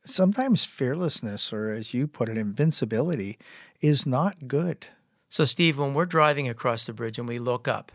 Sometimes 0.00 0.64
fearlessness, 0.64 1.52
or 1.52 1.70
as 1.70 1.92
you 1.92 2.06
put 2.06 2.28
it, 2.28 2.36
invincibility, 2.36 3.38
is 3.80 4.06
not 4.06 4.46
good. 4.46 4.86
So, 5.28 5.44
Steve, 5.44 5.78
when 5.78 5.94
we're 5.94 6.06
driving 6.06 6.48
across 6.48 6.84
the 6.84 6.92
bridge 6.92 7.18
and 7.18 7.28
we 7.28 7.38
look 7.38 7.66
up 7.66 7.92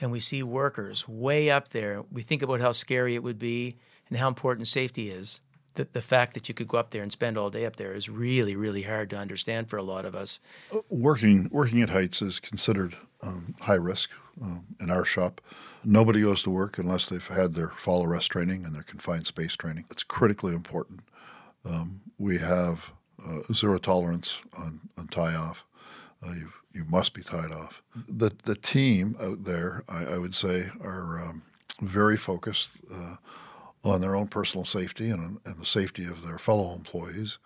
and 0.00 0.10
we 0.10 0.20
see 0.20 0.42
workers 0.42 1.08
way 1.08 1.50
up 1.50 1.68
there, 1.68 2.02
we 2.10 2.22
think 2.22 2.42
about 2.42 2.60
how 2.60 2.72
scary 2.72 3.14
it 3.14 3.22
would 3.22 3.38
be 3.38 3.76
and 4.08 4.18
how 4.18 4.28
important 4.28 4.68
safety 4.68 5.10
is 5.10 5.40
the, 5.74 5.88
the 5.92 6.02
fact 6.02 6.34
that 6.34 6.48
you 6.48 6.54
could 6.54 6.68
go 6.68 6.78
up 6.78 6.90
there 6.90 7.02
and 7.02 7.12
spend 7.12 7.36
all 7.36 7.50
day 7.50 7.64
up 7.64 7.76
there 7.76 7.92
is 7.92 8.08
really, 8.08 8.56
really 8.56 8.82
hard 8.82 9.10
to 9.10 9.16
understand 9.16 9.70
for 9.70 9.76
a 9.76 9.82
lot 9.82 10.04
of 10.04 10.14
us. 10.14 10.40
Working 10.88 11.48
working 11.50 11.82
at 11.82 11.90
heights 11.90 12.22
is 12.22 12.40
considered 12.40 12.96
um, 13.22 13.54
high 13.60 13.74
risk 13.74 14.10
um, 14.40 14.66
in 14.80 14.90
our 14.90 15.04
shop. 15.04 15.40
Nobody 15.84 16.22
goes 16.22 16.42
to 16.44 16.50
work 16.50 16.78
unless 16.78 17.08
they've 17.08 17.26
had 17.26 17.54
their 17.54 17.68
fall 17.68 18.04
arrest 18.04 18.32
training 18.32 18.64
and 18.64 18.74
their 18.74 18.82
confined 18.82 19.26
space 19.26 19.56
training. 19.56 19.84
It's 19.90 20.04
critically 20.04 20.54
important. 20.54 21.00
Um, 21.64 22.00
we 22.18 22.38
have 22.38 22.92
uh, 23.26 23.40
zero 23.52 23.78
tolerance 23.78 24.40
on, 24.56 24.80
on 24.96 25.08
tie 25.08 25.34
off. 25.34 25.64
Uh, 26.22 26.32
you 26.32 26.52
you 26.72 26.84
must 26.84 27.14
be 27.14 27.22
tied 27.22 27.50
off. 27.50 27.82
The 28.08 28.30
the 28.44 28.54
team 28.54 29.16
out 29.20 29.44
there, 29.44 29.82
I, 29.88 30.04
I 30.04 30.18
would 30.18 30.34
say, 30.34 30.68
are 30.82 31.20
um, 31.20 31.42
very 31.80 32.16
focused. 32.16 32.78
Uh, 32.92 33.16
on 33.82 34.00
their 34.00 34.14
own 34.14 34.28
personal 34.28 34.64
safety 34.64 35.10
and, 35.10 35.38
and 35.44 35.56
the 35.56 35.66
safety 35.66 36.04
of 36.04 36.26
their 36.26 36.38
fellow 36.38 36.74
employees. 36.74 37.38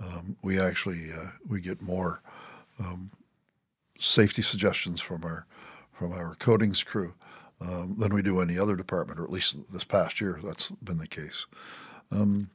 Um, 0.00 0.36
we 0.42 0.60
actually 0.60 1.12
uh, 1.12 1.30
we 1.46 1.60
get 1.60 1.80
more 1.82 2.22
um, 2.78 3.10
safety 3.98 4.42
suggestions 4.42 5.00
from 5.00 5.24
our 5.24 5.46
from 5.98 6.12
our 6.12 6.34
coatings 6.36 6.82
crew 6.82 7.14
um, 7.60 7.96
than 7.98 8.14
we 8.14 8.22
do 8.22 8.40
any 8.40 8.58
other 8.58 8.76
department, 8.76 9.18
or 9.18 9.24
at 9.24 9.32
least 9.32 9.72
this 9.72 9.84
past 9.84 10.20
year 10.20 10.38
that's 10.42 10.70
been 10.70 10.98
the 10.98 11.08
case. 11.08 11.46
Um, 12.10 12.50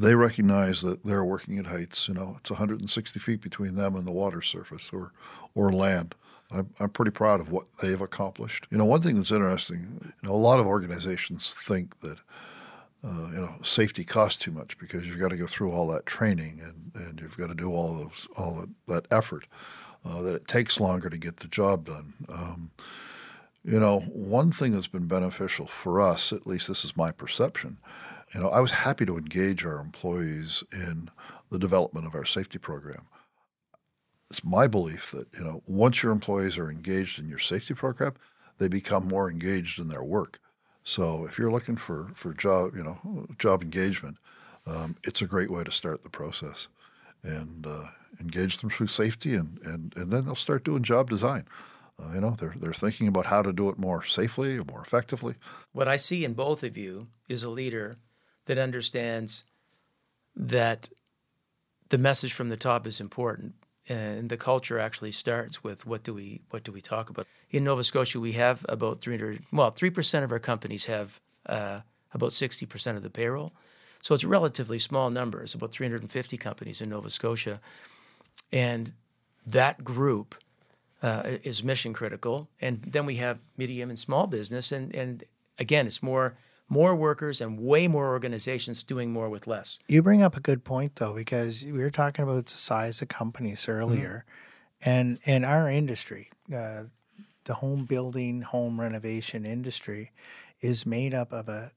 they 0.00 0.14
recognize 0.14 0.82
that 0.82 1.04
they're 1.04 1.24
working 1.24 1.58
at 1.58 1.66
heights. 1.66 2.08
You 2.08 2.14
know, 2.14 2.36
it's 2.38 2.50
160 2.50 3.18
feet 3.18 3.40
between 3.40 3.74
them 3.74 3.96
and 3.96 4.06
the 4.06 4.12
water 4.12 4.42
surface 4.42 4.92
or 4.92 5.12
or 5.54 5.72
land. 5.72 6.14
I'm, 6.50 6.70
I'm 6.78 6.90
pretty 6.90 7.10
proud 7.10 7.40
of 7.40 7.50
what 7.50 7.66
they've 7.82 8.00
accomplished. 8.00 8.66
You 8.70 8.78
know, 8.78 8.84
one 8.84 9.00
thing 9.00 9.16
that's 9.16 9.32
interesting, 9.32 10.12
you 10.22 10.28
know, 10.28 10.34
a 10.34 10.36
lot 10.36 10.60
of 10.60 10.66
organizations 10.66 11.54
think 11.54 12.00
that, 12.00 12.18
uh, 13.06 13.28
you 13.32 13.40
know, 13.40 13.54
safety 13.62 14.04
costs 14.04 14.42
too 14.42 14.50
much 14.50 14.78
because 14.78 15.06
you've 15.06 15.20
got 15.20 15.30
to 15.30 15.36
go 15.36 15.46
through 15.46 15.70
all 15.70 15.86
that 15.88 16.06
training 16.06 16.60
and, 16.62 16.90
and 16.94 17.20
you've 17.20 17.36
got 17.36 17.48
to 17.48 17.54
do 17.54 17.70
all 17.70 17.94
those 17.94 18.26
all 18.36 18.54
that, 18.60 18.70
that 18.86 19.06
effort. 19.10 19.46
Uh, 20.04 20.22
that 20.22 20.34
it 20.36 20.46
takes 20.46 20.78
longer 20.78 21.10
to 21.10 21.18
get 21.18 21.38
the 21.38 21.48
job 21.48 21.86
done. 21.86 22.14
Um, 22.28 22.70
you 23.64 23.80
know, 23.80 24.00
one 24.00 24.52
thing 24.52 24.70
that's 24.70 24.86
been 24.86 25.08
beneficial 25.08 25.66
for 25.66 26.00
us, 26.00 26.32
at 26.32 26.46
least 26.46 26.68
this 26.68 26.84
is 26.84 26.96
my 26.96 27.10
perception, 27.10 27.78
you 28.32 28.40
know, 28.40 28.48
I 28.48 28.60
was 28.60 28.70
happy 28.70 29.04
to 29.04 29.18
engage 29.18 29.64
our 29.64 29.80
employees 29.80 30.62
in 30.72 31.10
the 31.50 31.58
development 31.58 32.06
of 32.06 32.14
our 32.14 32.24
safety 32.24 32.58
program 32.58 33.08
it's 34.30 34.44
my 34.44 34.66
belief 34.66 35.12
that 35.12 35.28
you 35.36 35.44
know 35.44 35.62
once 35.66 36.02
your 36.02 36.12
employees 36.12 36.58
are 36.58 36.70
engaged 36.70 37.18
in 37.18 37.28
your 37.28 37.38
safety 37.38 37.74
program, 37.74 38.14
they 38.58 38.68
become 38.68 39.06
more 39.06 39.30
engaged 39.30 39.78
in 39.78 39.88
their 39.88 40.02
work. 40.02 40.38
So 40.86 41.26
if 41.26 41.36
you're 41.36 41.50
looking 41.50 41.76
for 41.76 42.10
for 42.14 42.32
job 42.32 42.76
you 42.76 42.84
know 42.84 43.26
job 43.38 43.60
engagement, 43.62 44.18
um, 44.66 44.96
it's 45.02 45.20
a 45.20 45.26
great 45.26 45.50
way 45.50 45.64
to 45.64 45.72
start 45.72 46.04
the 46.04 46.10
process, 46.10 46.68
and 47.24 47.66
uh, 47.66 47.88
engage 48.20 48.58
them 48.58 48.70
through 48.70 48.86
safety, 48.86 49.34
and, 49.34 49.58
and 49.64 49.92
and 49.96 50.12
then 50.12 50.24
they'll 50.24 50.36
start 50.36 50.64
doing 50.64 50.84
job 50.84 51.10
design. 51.10 51.44
Uh, 52.00 52.12
you 52.14 52.20
know 52.20 52.36
they're 52.38 52.54
they're 52.60 52.72
thinking 52.72 53.08
about 53.08 53.26
how 53.26 53.42
to 53.42 53.52
do 53.52 53.68
it 53.68 53.78
more 53.78 54.04
safely 54.04 54.58
or 54.58 54.64
more 54.64 54.80
effectively. 54.80 55.34
What 55.72 55.88
I 55.88 55.96
see 55.96 56.24
in 56.24 56.34
both 56.34 56.62
of 56.62 56.76
you 56.76 57.08
is 57.28 57.42
a 57.42 57.50
leader 57.50 57.96
that 58.44 58.56
understands 58.56 59.44
that 60.36 60.88
the 61.88 61.98
message 61.98 62.32
from 62.32 62.48
the 62.48 62.56
top 62.56 62.86
is 62.86 63.00
important, 63.00 63.54
and 63.88 64.28
the 64.28 64.36
culture 64.36 64.78
actually 64.78 65.12
starts 65.12 65.62
with 65.62 65.86
what 65.86 66.02
do 66.02 66.12
we 66.12 66.42
what 66.50 66.64
do 66.64 66.72
we 66.72 66.80
talk 66.80 67.10
about 67.10 67.26
in 67.50 67.64
Nova 67.64 67.84
Scotia 67.84 68.18
we 68.20 68.32
have 68.32 68.64
about 68.68 69.00
300 69.00 69.42
well 69.52 69.70
3% 69.70 70.24
of 70.24 70.32
our 70.32 70.38
companies 70.38 70.86
have 70.86 71.20
uh, 71.48 71.80
about 72.12 72.30
60% 72.30 72.96
of 72.96 73.02
the 73.02 73.10
payroll. 73.10 73.52
So 74.02 74.14
it's 74.14 74.24
a 74.24 74.28
relatively 74.28 74.78
small 74.78 75.10
number. 75.10 75.42
It's 75.42 75.54
about 75.54 75.72
350 75.72 76.36
companies 76.36 76.80
in 76.80 76.90
Nova 76.90 77.10
Scotia. 77.10 77.60
And 78.52 78.92
that 79.46 79.84
group 79.84 80.34
uh, 81.02 81.22
is 81.42 81.64
mission 81.64 81.92
critical. 81.92 82.48
And 82.60 82.82
then 82.82 83.06
we 83.06 83.16
have 83.16 83.40
medium 83.56 83.90
and 83.90 83.98
small 83.98 84.26
business. 84.26 84.72
And, 84.72 84.94
and 84.94 85.24
again, 85.58 85.86
it's 85.86 86.02
more 86.02 86.36
more 86.68 86.96
workers 86.96 87.40
and 87.40 87.60
way 87.60 87.88
more 87.88 88.08
organizations 88.08 88.82
doing 88.82 89.12
more 89.12 89.28
with 89.28 89.46
less. 89.46 89.78
You 89.88 90.02
bring 90.02 90.22
up 90.22 90.36
a 90.36 90.40
good 90.40 90.64
point 90.64 90.96
though, 90.96 91.14
because 91.14 91.64
we 91.64 91.78
were 91.78 91.90
talking 91.90 92.22
about 92.22 92.46
the 92.46 92.50
size 92.50 93.02
of 93.02 93.08
companies 93.08 93.68
earlier, 93.68 94.24
mm-hmm. 94.82 94.90
and 94.90 95.18
in 95.24 95.44
our 95.44 95.70
industry, 95.70 96.30
uh, 96.54 96.84
the 97.44 97.54
home 97.54 97.84
building, 97.84 98.42
home 98.42 98.80
renovation 98.80 99.44
industry, 99.44 100.10
is 100.60 100.84
made 100.84 101.14
up 101.14 101.32
of 101.32 101.48
a 101.48 101.70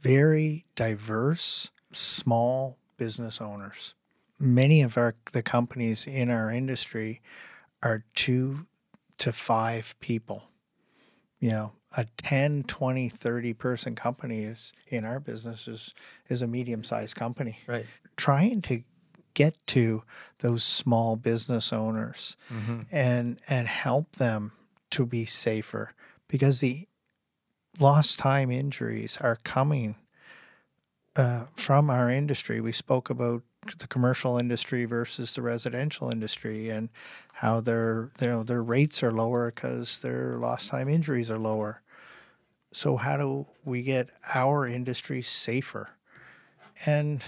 very 0.00 0.64
diverse 0.76 1.70
small 1.92 2.76
business 2.96 3.40
owners. 3.40 3.94
Many 4.38 4.82
of 4.82 4.96
our 4.96 5.16
the 5.32 5.42
companies 5.42 6.06
in 6.06 6.30
our 6.30 6.52
industry 6.52 7.20
are 7.82 8.04
two 8.14 8.66
to 9.18 9.32
five 9.32 9.98
people. 10.00 10.44
You 11.40 11.50
know, 11.50 11.72
a 11.96 12.04
10, 12.18 12.64
20, 12.64 13.08
30 13.08 13.52
person 13.54 13.94
company 13.94 14.40
is 14.40 14.72
in 14.88 15.04
our 15.04 15.20
business 15.20 15.66
is, 15.66 15.94
is 16.28 16.42
a 16.42 16.46
medium 16.46 16.84
sized 16.84 17.16
company. 17.16 17.58
Right. 17.66 17.86
Trying 18.16 18.62
to 18.62 18.82
get 19.34 19.56
to 19.68 20.02
those 20.40 20.64
small 20.64 21.16
business 21.16 21.72
owners 21.72 22.36
mm-hmm. 22.52 22.80
and 22.90 23.38
and 23.48 23.68
help 23.68 24.16
them 24.16 24.50
to 24.90 25.06
be 25.06 25.24
safer 25.24 25.92
because 26.26 26.58
the 26.58 26.88
lost 27.78 28.18
time 28.18 28.50
injuries 28.50 29.16
are 29.20 29.38
coming 29.44 29.94
uh, 31.14 31.44
from 31.52 31.88
our 31.88 32.10
industry. 32.10 32.60
We 32.60 32.72
spoke 32.72 33.10
about 33.10 33.42
the 33.78 33.86
commercial 33.86 34.38
industry 34.38 34.84
versus 34.84 35.34
the 35.34 35.42
residential 35.42 36.10
industry 36.10 36.70
and 36.70 36.88
how 37.34 37.60
their 37.60 38.10
you 38.20 38.26
know 38.26 38.42
their 38.42 38.62
rates 38.62 39.02
are 39.02 39.12
lower 39.12 39.50
because 39.50 40.00
their 40.00 40.34
lost 40.38 40.70
time 40.70 40.88
injuries 40.88 41.30
are 41.30 41.38
lower. 41.38 41.82
So 42.70 42.96
how 42.96 43.16
do 43.16 43.46
we 43.64 43.82
get 43.82 44.10
our 44.34 44.66
industry 44.66 45.22
safer? 45.22 45.90
And 46.86 47.24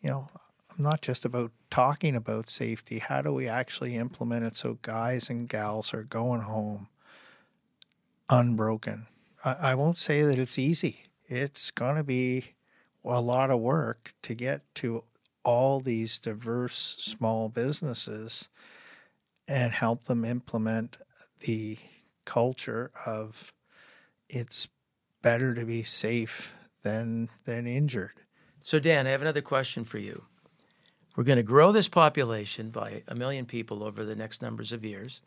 you 0.00 0.08
know, 0.08 0.28
I'm 0.76 0.84
not 0.84 1.00
just 1.00 1.24
about 1.24 1.52
talking 1.70 2.14
about 2.14 2.48
safety. 2.48 2.98
How 2.98 3.22
do 3.22 3.32
we 3.32 3.48
actually 3.48 3.94
implement 3.96 4.44
it 4.44 4.56
so 4.56 4.78
guys 4.82 5.28
and 5.28 5.48
gals 5.48 5.92
are 5.92 6.04
going 6.04 6.42
home 6.42 6.88
unbroken? 8.28 9.06
I, 9.44 9.56
I 9.62 9.74
won't 9.74 9.98
say 9.98 10.22
that 10.22 10.38
it's 10.38 10.58
easy. 10.58 11.02
It's 11.26 11.70
to 11.96 12.04
be 12.04 12.54
a 13.04 13.20
lot 13.20 13.50
of 13.50 13.60
work 13.60 14.12
to 14.22 14.34
get 14.34 14.62
to 14.76 15.04
all 15.48 15.80
these 15.80 16.18
diverse 16.18 16.74
small 16.74 17.48
businesses 17.48 18.50
and 19.48 19.72
help 19.72 20.02
them 20.02 20.22
implement 20.22 20.98
the 21.40 21.78
culture 22.26 22.90
of 23.06 23.54
it's 24.28 24.68
better 25.22 25.54
to 25.54 25.64
be 25.64 25.82
safe 25.82 26.54
than 26.82 27.30
than 27.46 27.66
injured. 27.66 28.12
So 28.60 28.78
Dan, 28.78 29.06
I 29.06 29.10
have 29.10 29.22
another 29.22 29.40
question 29.40 29.84
for 29.84 29.96
you. 29.96 30.24
We're 31.16 31.24
going 31.24 31.38
to 31.38 31.42
grow 31.42 31.72
this 31.72 31.88
population 31.88 32.68
by 32.68 33.02
a 33.08 33.14
million 33.14 33.46
people 33.46 33.82
over 33.82 34.04
the 34.04 34.14
next 34.14 34.42
numbers 34.42 34.70
of 34.70 34.84
years. 34.84 35.22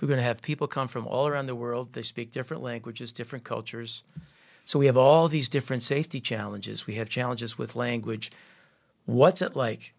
We're 0.00 0.08
going 0.08 0.20
to 0.20 0.24
have 0.24 0.40
people 0.40 0.68
come 0.68 0.88
from 0.88 1.06
all 1.06 1.28
around 1.28 1.46
the 1.46 1.54
world. 1.54 1.92
They 1.92 2.00
speak 2.00 2.32
different 2.32 2.62
languages, 2.62 3.12
different 3.12 3.44
cultures. 3.44 4.04
So 4.64 4.78
we 4.78 4.86
have 4.86 4.96
all 4.96 5.28
these 5.28 5.50
different 5.50 5.82
safety 5.82 6.18
challenges. 6.18 6.86
We 6.86 6.94
have 6.94 7.10
challenges 7.10 7.58
with 7.58 7.76
language. 7.76 8.30
What's 9.10 9.42
it 9.42 9.56
like 9.56 9.92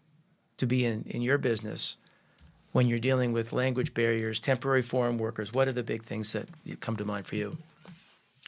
to 0.56 0.66
be 0.66 0.86
in, 0.86 1.04
in 1.06 1.20
your 1.20 1.36
business 1.36 1.98
when 2.72 2.88
you're 2.88 2.98
dealing 2.98 3.32
with 3.32 3.52
language 3.52 3.92
barriers, 3.92 4.40
temporary 4.40 4.80
foreign 4.80 5.18
workers? 5.18 5.52
What 5.52 5.68
are 5.68 5.72
the 5.72 5.82
big 5.82 6.02
things 6.02 6.32
that 6.32 6.48
come 6.80 6.96
to 6.96 7.04
mind 7.04 7.26
for 7.26 7.36
you? 7.36 7.58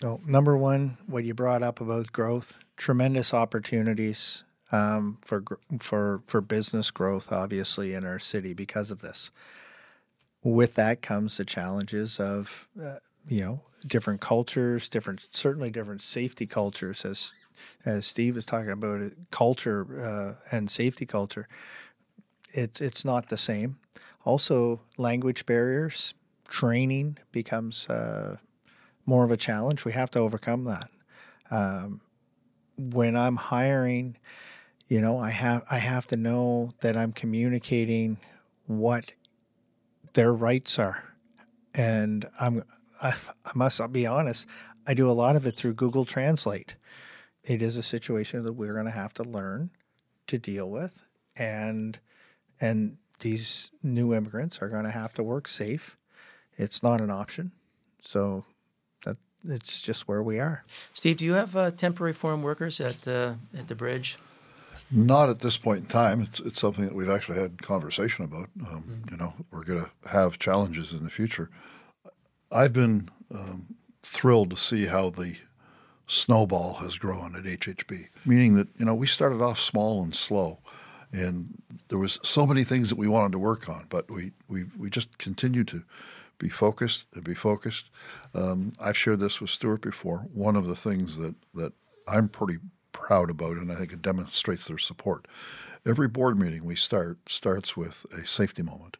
Well, 0.02 0.20
number 0.26 0.56
one, 0.56 0.96
what 1.06 1.24
you 1.24 1.34
brought 1.34 1.62
up 1.62 1.82
about 1.82 2.12
growth, 2.12 2.64
tremendous 2.78 3.34
opportunities 3.34 4.44
um, 4.72 5.18
for 5.24 5.44
for 5.80 6.22
for 6.24 6.40
business 6.40 6.90
growth, 6.90 7.30
obviously 7.30 7.92
in 7.92 8.06
our 8.06 8.18
city 8.18 8.54
because 8.54 8.90
of 8.90 9.02
this 9.02 9.30
with 10.44 10.74
that 10.74 11.02
comes 11.02 11.38
the 11.38 11.44
challenges 11.44 12.20
of 12.20 12.68
uh, 12.80 12.96
you 13.26 13.40
know 13.40 13.60
different 13.86 14.20
cultures, 14.20 14.88
different 14.88 15.26
certainly 15.30 15.70
different 15.70 16.02
safety 16.02 16.46
cultures 16.46 17.04
as 17.04 17.34
as 17.84 18.06
Steve 18.06 18.34
was 18.34 18.46
talking 18.46 18.70
about 18.70 19.00
it, 19.00 19.12
culture 19.30 19.86
uh, 20.02 20.56
and 20.56 20.70
safety 20.70 21.06
culture. 21.06 21.48
It's 22.52 22.80
it's 22.80 23.04
not 23.04 23.28
the 23.28 23.36
same. 23.36 23.76
Also, 24.24 24.80
language 24.96 25.44
barriers, 25.44 26.14
training 26.48 27.18
becomes 27.32 27.88
uh, 27.90 28.36
more 29.06 29.24
of 29.24 29.30
a 29.30 29.36
challenge. 29.36 29.84
We 29.84 29.92
have 29.92 30.10
to 30.12 30.20
overcome 30.20 30.64
that. 30.64 30.88
Um, 31.50 32.00
when 32.76 33.16
I'm 33.16 33.36
hiring, 33.36 34.16
you 34.88 35.00
know, 35.00 35.18
I 35.18 35.30
have 35.30 35.64
I 35.70 35.78
have 35.78 36.06
to 36.08 36.16
know 36.16 36.74
that 36.80 36.96
I'm 36.96 37.12
communicating 37.12 38.18
what 38.66 39.12
their 40.14 40.32
rights 40.32 40.78
are. 40.78 41.04
And 41.74 42.24
I'm, 42.40 42.62
I, 43.02 43.14
I 43.44 43.50
must 43.54 43.92
be 43.92 44.06
honest, 44.06 44.48
I 44.86 44.94
do 44.94 45.08
a 45.08 45.12
lot 45.12 45.36
of 45.36 45.46
it 45.46 45.56
through 45.56 45.74
Google 45.74 46.04
Translate. 46.04 46.76
It 47.46 47.60
is 47.60 47.76
a 47.76 47.82
situation 47.82 48.42
that 48.44 48.54
we're 48.54 48.72
going 48.72 48.86
to 48.86 48.90
have 48.90 49.14
to 49.14 49.22
learn 49.22 49.70
to 50.26 50.38
deal 50.38 50.70
with, 50.70 51.08
and 51.36 51.98
and 52.60 52.96
these 53.20 53.70
new 53.82 54.14
immigrants 54.14 54.62
are 54.62 54.68
going 54.68 54.84
to 54.84 54.90
have 54.90 55.12
to 55.14 55.22
work 55.22 55.48
safe. 55.48 55.96
It's 56.56 56.82
not 56.82 57.00
an 57.00 57.10
option, 57.10 57.52
so 58.00 58.44
that 59.04 59.16
it's 59.44 59.80
just 59.80 60.08
where 60.08 60.22
we 60.22 60.38
are. 60.40 60.64
Steve, 60.92 61.18
do 61.18 61.24
you 61.24 61.34
have 61.34 61.56
uh, 61.56 61.70
temporary 61.70 62.12
foreign 62.12 62.42
workers 62.42 62.80
at 62.80 63.06
uh, 63.06 63.34
at 63.56 63.68
the 63.68 63.74
bridge? 63.74 64.16
Not 64.90 65.28
at 65.28 65.40
this 65.40 65.58
point 65.58 65.80
in 65.80 65.86
time. 65.86 66.20
It's, 66.20 66.38
it's 66.40 66.60
something 66.60 66.84
that 66.84 66.94
we've 66.94 67.10
actually 67.10 67.40
had 67.40 67.62
conversation 67.62 68.24
about. 68.24 68.48
Um, 68.60 68.82
mm-hmm. 68.82 69.10
You 69.10 69.16
know, 69.16 69.34
we're 69.50 69.64
going 69.64 69.82
to 69.82 70.08
have 70.10 70.38
challenges 70.38 70.92
in 70.92 71.04
the 71.04 71.10
future. 71.10 71.50
I've 72.52 72.72
been 72.72 73.08
um, 73.34 73.74
thrilled 74.02 74.50
to 74.50 74.56
see 74.56 74.86
how 74.86 75.10
the 75.10 75.36
snowball 76.06 76.74
has 76.74 76.98
grown 76.98 77.34
at 77.36 77.44
HHB, 77.44 78.08
meaning 78.24 78.54
that 78.54 78.68
you 78.76 78.84
know 78.84 78.94
we 78.94 79.06
started 79.06 79.40
off 79.40 79.58
small 79.58 80.02
and 80.02 80.14
slow, 80.14 80.60
and 81.12 81.62
there 81.88 81.98
was 81.98 82.18
so 82.22 82.46
many 82.46 82.64
things 82.64 82.90
that 82.90 82.98
we 82.98 83.08
wanted 83.08 83.32
to 83.32 83.38
work 83.38 83.68
on, 83.68 83.86
but 83.88 84.10
we 84.10 84.32
we 84.48 84.64
we 84.78 84.90
just 84.90 85.18
continued 85.18 85.68
to 85.68 85.84
be 86.38 86.48
focused 86.48 87.06
and 87.14 87.24
be 87.24 87.34
focused. 87.34 87.90
Um, 88.34 88.72
I've 88.80 88.98
shared 88.98 89.20
this 89.20 89.40
with 89.40 89.50
Stuart 89.50 89.80
before. 89.80 90.18
One 90.32 90.56
of 90.56 90.66
the 90.66 90.76
things 90.76 91.18
that 91.18 91.34
that 91.54 91.72
I'm 92.06 92.28
pretty 92.28 92.58
proud 92.92 93.30
about, 93.30 93.56
and 93.56 93.70
I 93.70 93.74
think 93.74 93.92
it 93.92 94.02
demonstrates 94.02 94.66
their 94.66 94.78
support. 94.78 95.26
Every 95.86 96.08
board 96.08 96.38
meeting 96.38 96.64
we 96.64 96.76
start 96.76 97.28
starts 97.28 97.76
with 97.76 98.06
a 98.12 98.26
safety 98.26 98.62
moment, 98.62 98.96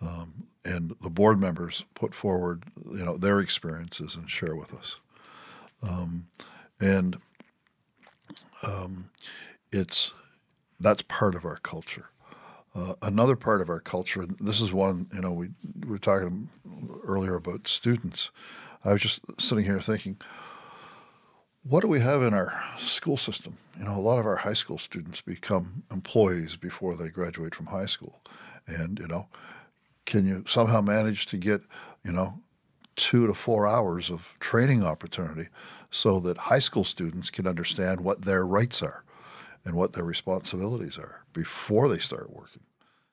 um, 0.00 0.46
and 0.64 0.94
the 1.02 1.10
board 1.10 1.40
members 1.40 1.84
put 1.94 2.14
forward, 2.14 2.64
you 2.90 3.04
know, 3.04 3.16
their 3.16 3.40
experiences 3.40 4.14
and 4.14 4.30
share 4.30 4.56
with 4.56 4.74
us, 4.74 4.98
um, 5.82 6.26
and 6.80 7.16
um, 8.66 9.10
it's 9.72 10.12
that's 10.78 11.02
part 11.02 11.34
of 11.34 11.44
our 11.44 11.58
culture. 11.58 12.10
Uh, 12.74 12.94
another 13.02 13.36
part 13.36 13.60
of 13.60 13.68
our 13.68 13.80
culture, 13.80 14.24
this 14.38 14.60
is 14.60 14.72
one, 14.72 15.08
you 15.12 15.20
know, 15.20 15.32
we, 15.32 15.48
we 15.82 15.90
were 15.90 15.98
talking 15.98 16.48
earlier 17.04 17.34
about 17.34 17.66
students. 17.66 18.30
I 18.84 18.92
was 18.92 19.02
just 19.02 19.20
sitting 19.40 19.64
here 19.64 19.80
thinking, 19.80 20.18
what 21.62 21.80
do 21.80 21.88
we 21.88 22.00
have 22.00 22.22
in 22.22 22.32
our 22.32 22.62
school 22.78 23.16
system? 23.16 23.58
You 23.78 23.84
know, 23.84 23.94
a 23.94 24.00
lot 24.00 24.18
of 24.18 24.26
our 24.26 24.36
high 24.36 24.54
school 24.54 24.78
students 24.78 25.20
become 25.20 25.82
employees 25.90 26.56
before 26.56 26.94
they 26.94 27.08
graduate 27.08 27.54
from 27.54 27.66
high 27.66 27.86
school. 27.86 28.22
And, 28.66 28.98
you 28.98 29.08
know, 29.08 29.28
can 30.06 30.26
you 30.26 30.44
somehow 30.46 30.80
manage 30.80 31.26
to 31.26 31.36
get, 31.36 31.62
you 32.04 32.12
know, 32.12 32.40
two 33.00 33.26
to 33.26 33.32
four 33.32 33.66
hours 33.66 34.10
of 34.10 34.36
training 34.40 34.84
opportunity 34.84 35.48
so 35.90 36.20
that 36.20 36.36
high 36.36 36.58
school 36.58 36.84
students 36.84 37.30
can 37.30 37.46
understand 37.46 38.02
what 38.02 38.22
their 38.22 38.46
rights 38.46 38.82
are 38.82 39.04
and 39.64 39.74
what 39.74 39.94
their 39.94 40.04
responsibilities 40.04 40.98
are 40.98 41.24
before 41.32 41.88
they 41.88 41.98
start 41.98 42.30
working? 42.30 42.62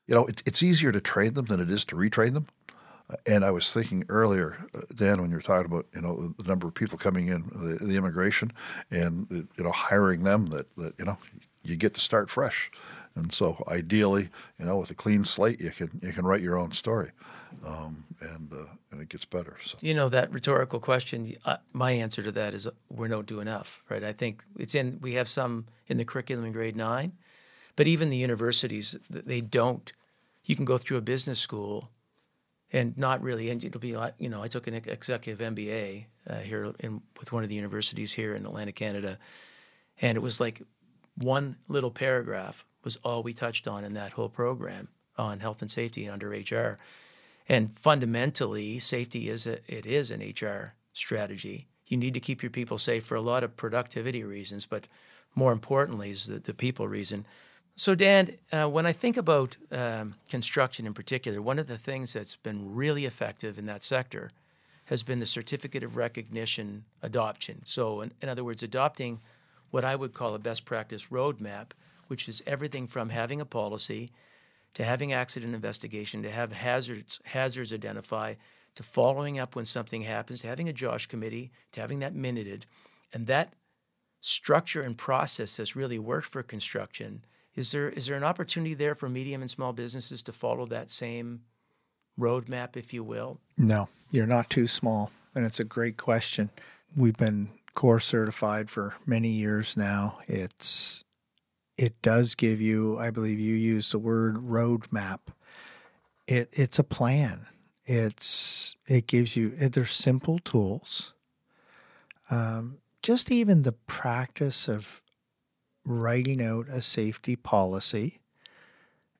You 0.05 0.15
know, 0.15 0.25
it's, 0.25 0.43
it's 0.45 0.61
easier 0.61 0.91
to 0.91 0.99
train 0.99 1.35
them 1.35 1.45
than 1.45 1.61
it 1.61 1.71
is 1.71 1.85
to 1.85 1.95
retrain 1.95 2.33
them. 2.33 2.47
And 3.25 3.45
I 3.45 3.51
was 3.51 3.73
thinking 3.73 4.03
earlier, 4.09 4.57
uh, 4.75 4.81
Dan, 4.93 5.21
when 5.21 5.29
you 5.29 5.37
were 5.37 5.41
talking 5.41 5.65
about 5.65 5.85
you 5.95 6.01
know 6.01 6.33
the 6.37 6.43
number 6.43 6.67
of 6.67 6.73
people 6.73 6.97
coming 6.97 7.29
in, 7.29 7.49
the, 7.55 7.77
the 7.81 7.95
immigration, 7.95 8.51
and 8.91 9.47
you 9.57 9.63
know 9.63 9.71
hiring 9.71 10.23
them, 10.23 10.47
that 10.47 10.75
that 10.75 10.99
you 10.99 11.05
know 11.05 11.17
you 11.63 11.77
get 11.77 11.93
to 11.93 12.01
start 12.01 12.29
fresh. 12.29 12.69
And 13.17 13.31
so, 13.31 13.63
ideally, 13.67 14.29
you 14.59 14.65
know, 14.65 14.77
with 14.77 14.91
a 14.91 14.93
clean 14.93 15.23
slate, 15.23 15.59
you 15.59 15.71
can 15.71 15.99
you 16.01 16.13
can 16.13 16.25
write 16.25 16.41
your 16.41 16.57
own 16.57 16.71
story, 16.71 17.11
um, 17.65 18.05
and 18.21 18.53
uh, 18.53 18.67
and 18.91 19.01
it 19.01 19.09
gets 19.09 19.25
better. 19.25 19.57
So. 19.63 19.77
You 19.81 19.93
know 19.93 20.09
that 20.09 20.31
rhetorical 20.31 20.79
question. 20.79 21.33
Uh, 21.43 21.57
my 21.73 21.91
answer 21.91 22.21
to 22.21 22.31
that 22.33 22.53
is 22.53 22.69
we 22.89 23.07
don't 23.07 23.25
do 23.25 23.39
enough, 23.39 23.81
right? 23.89 24.03
I 24.03 24.13
think 24.13 24.43
it's 24.57 24.75
in. 24.75 24.99
We 25.01 25.13
have 25.13 25.27
some 25.27 25.65
in 25.87 25.97
the 25.97 26.05
curriculum 26.05 26.45
in 26.45 26.51
grade 26.51 26.75
nine, 26.75 27.13
but 27.75 27.87
even 27.87 28.09
the 28.09 28.17
universities, 28.17 28.95
they 29.09 29.41
don't. 29.41 29.91
You 30.43 30.55
can 30.55 30.65
go 30.65 30.77
through 30.77 30.97
a 30.97 31.01
business 31.01 31.39
school 31.39 31.89
and 32.71 32.97
not 32.97 33.21
really. 33.21 33.49
And 33.49 33.63
it'll 33.63 33.81
be 33.81 33.97
like 33.97 34.13
you 34.19 34.29
know, 34.29 34.43
I 34.43 34.47
took 34.47 34.67
an 34.67 34.73
executive 34.73 35.39
MBA 35.39 36.05
uh, 36.29 36.35
here 36.35 36.73
in, 36.79 37.01
with 37.19 37.31
one 37.31 37.43
of 37.43 37.49
the 37.49 37.55
universities 37.55 38.13
here 38.13 38.35
in 38.35 38.45
Atlantic 38.45 38.75
Canada, 38.75 39.17
and 40.01 40.15
it 40.15 40.21
was 40.21 40.39
like 40.39 40.61
one 41.15 41.57
little 41.67 41.91
paragraph 41.91 42.63
was 42.87 42.95
all 43.03 43.21
we 43.21 43.33
touched 43.33 43.67
on 43.67 43.83
in 43.83 43.95
that 43.95 44.13
whole 44.13 44.29
program 44.29 44.87
on 45.17 45.41
health 45.41 45.61
and 45.61 45.69
safety 45.69 46.07
under 46.07 46.29
HR. 46.29 46.77
And 47.49 47.73
fundamentally, 47.73 48.79
safety 48.79 49.27
is 49.27 49.45
a, 49.45 49.57
it 49.67 49.85
is 49.85 50.09
an 50.09 50.21
HR 50.21 50.75
strategy. 50.93 51.67
You 51.85 51.97
need 51.97 52.13
to 52.13 52.21
keep 52.21 52.41
your 52.41 52.49
people 52.49 52.77
safe 52.77 53.03
for 53.03 53.15
a 53.15 53.21
lot 53.21 53.43
of 53.43 53.57
productivity 53.57 54.23
reasons, 54.23 54.65
but 54.65 54.87
more 55.35 55.51
importantly 55.51 56.11
is 56.11 56.27
the, 56.27 56.39
the 56.39 56.53
people 56.53 56.87
reason. 56.87 57.25
So, 57.75 57.93
Dan, 57.93 58.29
uh, 58.53 58.69
when 58.69 58.85
I 58.85 58.93
think 58.93 59.17
about 59.17 59.57
um, 59.69 60.15
construction 60.29 60.85
in 60.85 60.93
particular, 60.93 61.41
one 61.41 61.59
of 61.59 61.67
the 61.67 61.77
things 61.77 62.13
that's 62.13 62.37
been 62.37 62.73
really 62.73 63.03
effective 63.03 63.59
in 63.59 63.65
that 63.65 63.83
sector 63.83 64.31
has 64.85 65.03
been 65.03 65.19
the 65.19 65.25
certificate 65.25 65.83
of 65.83 65.97
recognition 65.97 66.85
adoption. 67.01 67.65
So, 67.65 67.99
in, 67.99 68.13
in 68.21 68.29
other 68.29 68.45
words, 68.45 68.63
adopting 68.63 69.19
what 69.71 69.83
I 69.83 69.97
would 69.97 70.13
call 70.13 70.35
a 70.35 70.39
best 70.39 70.63
practice 70.63 71.07
roadmap, 71.07 71.71
which 72.07 72.27
is 72.27 72.43
everything 72.45 72.87
from 72.87 73.09
having 73.09 73.41
a 73.41 73.45
policy 73.45 74.11
to 74.73 74.83
having 74.83 75.13
accident 75.13 75.55
investigation, 75.55 76.21
to 76.23 76.31
have 76.31 76.51
hazards 76.53 77.19
hazards 77.25 77.73
identified, 77.73 78.37
to 78.75 78.83
following 78.83 79.39
up 79.39 79.55
when 79.55 79.65
something 79.65 80.03
happens, 80.03 80.41
to 80.41 80.47
having 80.47 80.69
a 80.69 80.73
JOSH 80.73 81.07
committee, 81.07 81.51
to 81.71 81.81
having 81.81 81.99
that 81.99 82.13
minuted, 82.13 82.65
and 83.13 83.27
that 83.27 83.53
structure 84.19 84.81
and 84.81 84.97
process 84.97 85.57
that's 85.57 85.75
really 85.75 85.99
worked 85.99 86.27
for 86.27 86.43
construction 86.43 87.23
is 87.57 87.71
there 87.71 87.89
is 87.89 88.05
there 88.05 88.15
an 88.15 88.23
opportunity 88.23 88.75
there 88.75 88.95
for 88.95 89.09
medium 89.09 89.41
and 89.41 89.49
small 89.49 89.73
businesses 89.73 90.21
to 90.21 90.31
follow 90.31 90.67
that 90.67 90.91
same 90.91 91.41
roadmap, 92.17 92.77
if 92.77 92.93
you 92.93 93.03
will? 93.03 93.41
No, 93.57 93.89
you're 94.11 94.27
not 94.27 94.49
too 94.49 94.67
small, 94.67 95.11
and 95.35 95.43
it's 95.43 95.59
a 95.59 95.65
great 95.65 95.97
question. 95.97 96.51
We've 96.95 97.17
been 97.17 97.49
COR 97.73 97.99
certified 97.99 98.69
for 98.69 98.95
many 99.07 99.29
years 99.29 99.75
now. 99.75 100.19
It's 100.27 101.03
it 101.77 102.01
does 102.01 102.35
give 102.35 102.59
you, 102.59 102.97
I 102.97 103.11
believe 103.11 103.39
you 103.39 103.55
use 103.55 103.91
the 103.91 103.99
word 103.99 104.35
roadmap. 104.35 105.19
It 106.27 106.49
it's 106.53 106.79
a 106.79 106.83
plan. 106.83 107.45
It's 107.85 108.75
it 108.87 109.07
gives 109.07 109.37
you 109.37 109.49
they're 109.49 109.85
simple 109.85 110.39
tools. 110.39 111.13
Um, 112.29 112.79
just 113.01 113.31
even 113.31 113.61
the 113.61 113.71
practice 113.71 114.67
of 114.67 115.01
writing 115.85 116.43
out 116.43 116.67
a 116.67 116.81
safety 116.81 117.35
policy, 117.37 118.19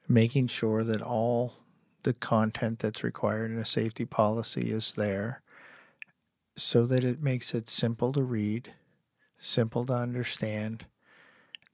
making 0.09 0.47
sure 0.47 0.83
that 0.83 1.01
all 1.01 1.53
the 2.03 2.13
content 2.13 2.79
that's 2.79 3.03
required 3.03 3.51
in 3.51 3.57
a 3.57 3.65
safety 3.65 4.05
policy 4.05 4.71
is 4.71 4.93
there 4.93 5.41
so 6.55 6.85
that 6.85 7.03
it 7.03 7.21
makes 7.21 7.53
it 7.53 7.69
simple 7.69 8.11
to 8.11 8.23
read, 8.23 8.73
simple 9.37 9.85
to 9.85 9.93
understand. 9.93 10.85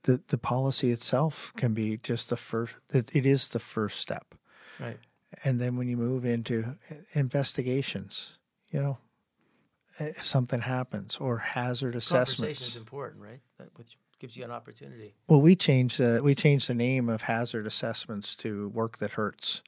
The, 0.03 0.21
the 0.27 0.37
policy 0.37 0.91
itself 0.91 1.53
can 1.55 1.73
be 1.73 1.97
just 1.97 2.29
the 2.29 2.35
first, 2.35 2.75
it, 2.93 3.15
it 3.15 3.25
is 3.25 3.49
the 3.49 3.59
first 3.59 3.99
step. 3.99 4.35
Right. 4.79 4.99
And 5.43 5.59
then 5.59 5.77
when 5.77 5.87
you 5.87 5.97
move 5.97 6.25
into 6.25 6.75
uh, 6.91 6.95
investigations, 7.13 8.37
you 8.69 8.81
know, 8.81 8.97
if 9.99 10.23
something 10.23 10.61
happens 10.61 11.17
or 11.17 11.37
hazard 11.37 11.95
assessments. 11.95 12.39
Conversation 12.39 12.67
is 12.67 12.77
important, 12.77 13.21
right? 13.21 13.39
That, 13.57 13.69
with 13.77 13.95
gives 14.23 14.37
you 14.37 14.45
an 14.45 14.51
opportunity. 14.51 15.13
Well, 15.27 15.41
we 15.41 15.53
changed 15.53 15.97
the 15.99 16.21
we 16.23 16.33
changed 16.33 16.69
the 16.69 16.73
name 16.73 17.09
of 17.09 17.23
hazard 17.23 17.67
assessments 17.67 18.37
to 18.37 18.69
work 18.69 18.99
that 18.99 19.11
hurts, 19.11 19.63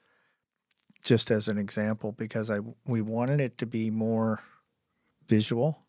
just 1.04 1.30
as 1.30 1.50
an 1.50 1.58
example, 1.58 2.14
because 2.14 2.50
I 2.50 2.60
we 2.86 3.02
wanted 3.02 3.42
it 3.42 3.58
to 3.58 3.66
be 3.66 3.92
more 3.92 4.44
visual. 5.28 5.80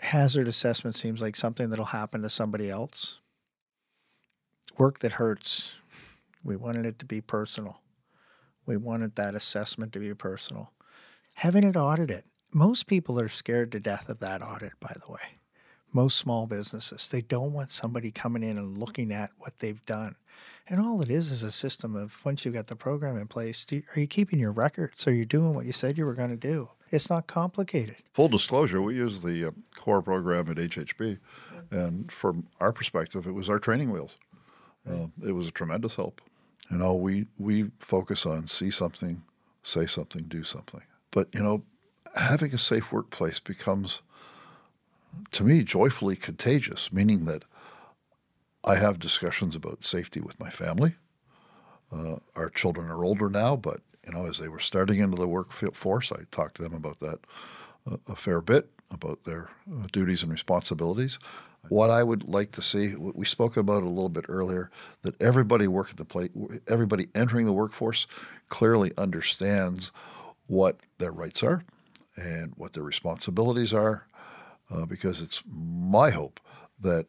Hazard 0.00 0.48
assessment 0.48 0.96
seems 0.96 1.20
like 1.20 1.36
something 1.36 1.68
that'll 1.68 1.84
happen 1.84 2.22
to 2.22 2.30
somebody 2.30 2.70
else. 2.70 3.19
Work 4.78 5.00
that 5.00 5.12
hurts, 5.12 5.78
we 6.42 6.56
wanted 6.56 6.86
it 6.86 6.98
to 7.00 7.04
be 7.06 7.20
personal. 7.20 7.80
We 8.66 8.76
wanted 8.76 9.16
that 9.16 9.34
assessment 9.34 9.92
to 9.92 9.98
be 9.98 10.14
personal. 10.14 10.72
Having 11.36 11.64
it 11.64 11.76
audited. 11.76 12.24
Most 12.52 12.86
people 12.86 13.20
are 13.20 13.28
scared 13.28 13.72
to 13.72 13.80
death 13.80 14.08
of 14.08 14.18
that 14.20 14.42
audit, 14.42 14.72
by 14.80 14.94
the 15.04 15.12
way 15.12 15.20
most 15.92 16.18
small 16.18 16.46
businesses. 16.46 17.08
They 17.08 17.20
don't 17.20 17.52
want 17.52 17.70
somebody 17.70 18.10
coming 18.10 18.42
in 18.42 18.58
and 18.58 18.78
looking 18.78 19.12
at 19.12 19.30
what 19.38 19.58
they've 19.58 19.82
done. 19.82 20.16
And 20.68 20.80
all 20.80 21.02
it 21.02 21.10
is 21.10 21.32
is 21.32 21.42
a 21.42 21.50
system 21.50 21.96
of 21.96 22.24
once 22.24 22.44
you've 22.44 22.54
got 22.54 22.68
the 22.68 22.76
program 22.76 23.16
in 23.16 23.26
place, 23.26 23.66
you, 23.70 23.82
are 23.94 24.00
you 24.00 24.06
keeping 24.06 24.38
your 24.38 24.52
records? 24.52 25.06
Are 25.08 25.14
you 25.14 25.24
doing 25.24 25.54
what 25.54 25.66
you 25.66 25.72
said 25.72 25.98
you 25.98 26.06
were 26.06 26.14
going 26.14 26.30
to 26.30 26.36
do? 26.36 26.70
It's 26.90 27.10
not 27.10 27.26
complicated. 27.26 27.96
Full 28.12 28.28
disclosure, 28.28 28.80
we 28.80 28.94
use 28.94 29.22
the 29.22 29.46
uh, 29.46 29.50
COR 29.76 30.02
program 30.02 30.48
at 30.48 30.56
HHB, 30.56 31.18
and 31.70 32.10
from 32.10 32.48
our 32.58 32.72
perspective, 32.72 33.26
it 33.26 33.32
was 33.32 33.48
our 33.48 33.58
training 33.58 33.90
wheels. 33.90 34.16
Uh, 34.88 35.06
it 35.26 35.32
was 35.32 35.48
a 35.48 35.52
tremendous 35.52 35.96
help. 35.96 36.20
You 36.70 36.78
know, 36.78 36.94
we 36.94 37.26
we 37.38 37.70
focus 37.78 38.26
on 38.26 38.46
see 38.46 38.70
something, 38.70 39.22
say 39.62 39.86
something, 39.86 40.22
do 40.24 40.44
something. 40.44 40.82
But 41.10 41.28
you 41.34 41.42
know, 41.42 41.64
having 42.14 42.54
a 42.54 42.58
safe 42.58 42.92
workplace 42.92 43.40
becomes 43.40 44.02
to 45.32 45.44
me, 45.44 45.62
joyfully 45.62 46.16
contagious, 46.16 46.92
meaning 46.92 47.24
that 47.24 47.44
I 48.64 48.76
have 48.76 48.98
discussions 48.98 49.56
about 49.56 49.82
safety 49.82 50.20
with 50.20 50.38
my 50.38 50.50
family. 50.50 50.94
Uh, 51.92 52.16
our 52.36 52.50
children 52.50 52.88
are 52.88 53.04
older 53.04 53.28
now, 53.28 53.56
but 53.56 53.80
you 54.06 54.12
know, 54.12 54.26
as 54.26 54.38
they 54.38 54.48
were 54.48 54.60
starting 54.60 55.00
into 55.00 55.16
the 55.16 55.28
workforce, 55.28 56.12
I 56.12 56.22
talked 56.30 56.56
to 56.56 56.62
them 56.62 56.74
about 56.74 57.00
that 57.00 57.18
uh, 57.90 57.96
a 58.08 58.16
fair 58.16 58.40
bit 58.40 58.70
about 58.90 59.24
their 59.24 59.50
uh, 59.70 59.86
duties 59.92 60.22
and 60.22 60.32
responsibilities. 60.32 61.18
What 61.68 61.90
I 61.90 62.02
would 62.02 62.28
like 62.28 62.52
to 62.52 62.62
see, 62.62 62.96
we 62.96 63.26
spoke 63.26 63.56
about 63.56 63.82
it 63.82 63.86
a 63.86 63.90
little 63.90 64.08
bit 64.08 64.24
earlier, 64.28 64.70
that 65.02 65.20
everybody 65.20 65.68
work 65.68 65.90
at 65.90 65.96
the 65.96 66.04
plate, 66.04 66.32
everybody 66.66 67.08
entering 67.14 67.46
the 67.46 67.52
workforce 67.52 68.06
clearly 68.48 68.92
understands 68.96 69.92
what 70.46 70.80
their 70.98 71.12
rights 71.12 71.42
are 71.42 71.64
and 72.16 72.52
what 72.56 72.72
their 72.72 72.82
responsibilities 72.82 73.72
are, 73.72 74.06
uh, 74.70 74.86
because 74.86 75.20
it's 75.20 75.42
my 75.46 76.10
hope 76.10 76.40
that 76.80 77.06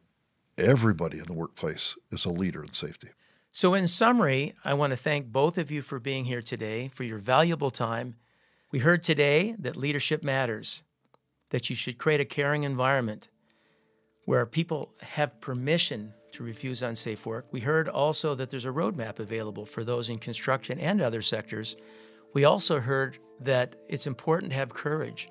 everybody 0.58 1.18
in 1.18 1.26
the 1.26 1.34
workplace 1.34 1.96
is 2.12 2.26
a 2.26 2.30
leader 2.30 2.62
in 2.62 2.74
safety. 2.74 3.10
So, 3.54 3.74
in 3.74 3.88
summary, 3.88 4.54
I 4.64 4.74
want 4.76 4.92
to 4.92 4.98
thank 4.98 5.28
both 5.28 5.58
of 5.58 5.72
you 5.72 5.82
for 5.82 6.00
being 6.00 6.26
here 6.26 6.42
today, 6.42 6.88
for 6.88 7.04
your 7.04 7.18
valuable 7.18 7.72
time. 7.72 8.16
We 8.72 8.80
heard 8.80 9.04
today 9.04 9.56
that 9.60 9.76
leadership 9.76 10.24
matters, 10.24 10.84
that 11.50 11.70
you 11.70 11.76
should 11.76 11.98
create 11.98 12.22
a 12.22 12.26
caring 12.26 12.64
environment 12.64 13.28
where 14.26 14.46
people 14.46 14.94
have 15.02 15.40
permission 15.42 16.14
to 16.34 16.44
refuse 16.44 16.82
unsafe 16.82 17.26
work. 17.26 17.48
We 17.52 17.60
heard 17.60 17.90
also 17.90 18.36
that 18.36 18.50
there's 18.50 18.66
a 18.66 18.70
roadmap 18.70 19.20
available 19.20 19.66
for 19.66 19.84
those 19.84 20.10
in 20.10 20.18
construction 20.18 20.80
and 20.80 21.02
other 21.02 21.22
sectors. 21.22 21.76
We 22.34 22.46
also 22.46 22.80
heard 22.80 23.18
that 23.42 23.76
it's 23.90 24.08
important 24.08 24.52
to 24.52 24.58
have 24.58 24.74
courage 24.74 25.30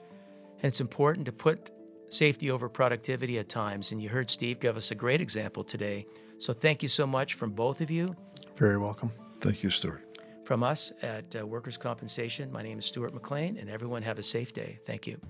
and 0.57 0.65
it's 0.65 0.81
important 0.81 1.27
to 1.27 1.33
put 1.33 1.71
safety 2.11 2.51
over 2.51 2.69
productivity 2.69 3.39
at 3.39 3.49
times. 3.49 3.93
And 3.93 4.03
you 4.03 4.09
heard 4.09 4.29
Steve 4.29 4.61
give 4.61 4.77
us 4.77 4.91
a 4.91 4.95
great 4.95 5.21
example 5.21 5.65
today. 5.65 6.07
So 6.39 6.53
thank 6.53 6.83
you 6.83 6.89
so 6.89 7.07
much 7.07 7.35
from 7.35 7.53
both 7.53 7.81
of 7.81 7.91
you. 7.91 8.15
Very 8.57 8.79
welcome. 8.79 9.11
Thank 9.41 9.63
you, 9.63 9.71
Stuart. 9.71 10.03
From 10.45 10.63
us 10.63 10.93
at 11.03 11.37
uh, 11.39 11.47
Workers' 11.47 11.79
Compensation, 11.79 12.51
my 12.51 12.63
name 12.63 12.79
is 12.79 12.85
Stuart 12.85 13.15
McLean, 13.15 13.57
and 13.57 13.71
everyone 13.71 14.03
have 14.03 14.19
a 14.19 14.23
safe 14.23 14.53
day. 14.53 14.79
Thank 14.85 15.07
you. 15.07 15.21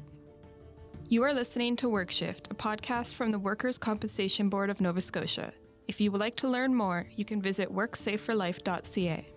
You 1.12 1.24
are 1.24 1.34
listening 1.34 1.74
to 1.78 1.88
WorkShift, 1.88 2.52
a 2.52 2.54
podcast 2.54 3.16
from 3.16 3.32
the 3.32 3.38
Workers' 3.40 3.78
Compensation 3.78 4.48
Board 4.48 4.70
of 4.70 4.80
Nova 4.80 5.00
Scotia. 5.00 5.52
If 5.88 6.00
you 6.00 6.12
would 6.12 6.20
like 6.20 6.36
to 6.36 6.46
learn 6.46 6.72
more, 6.72 7.08
you 7.16 7.24
can 7.24 7.42
visit 7.42 7.74
worksafeforlife.ca. 7.74 9.29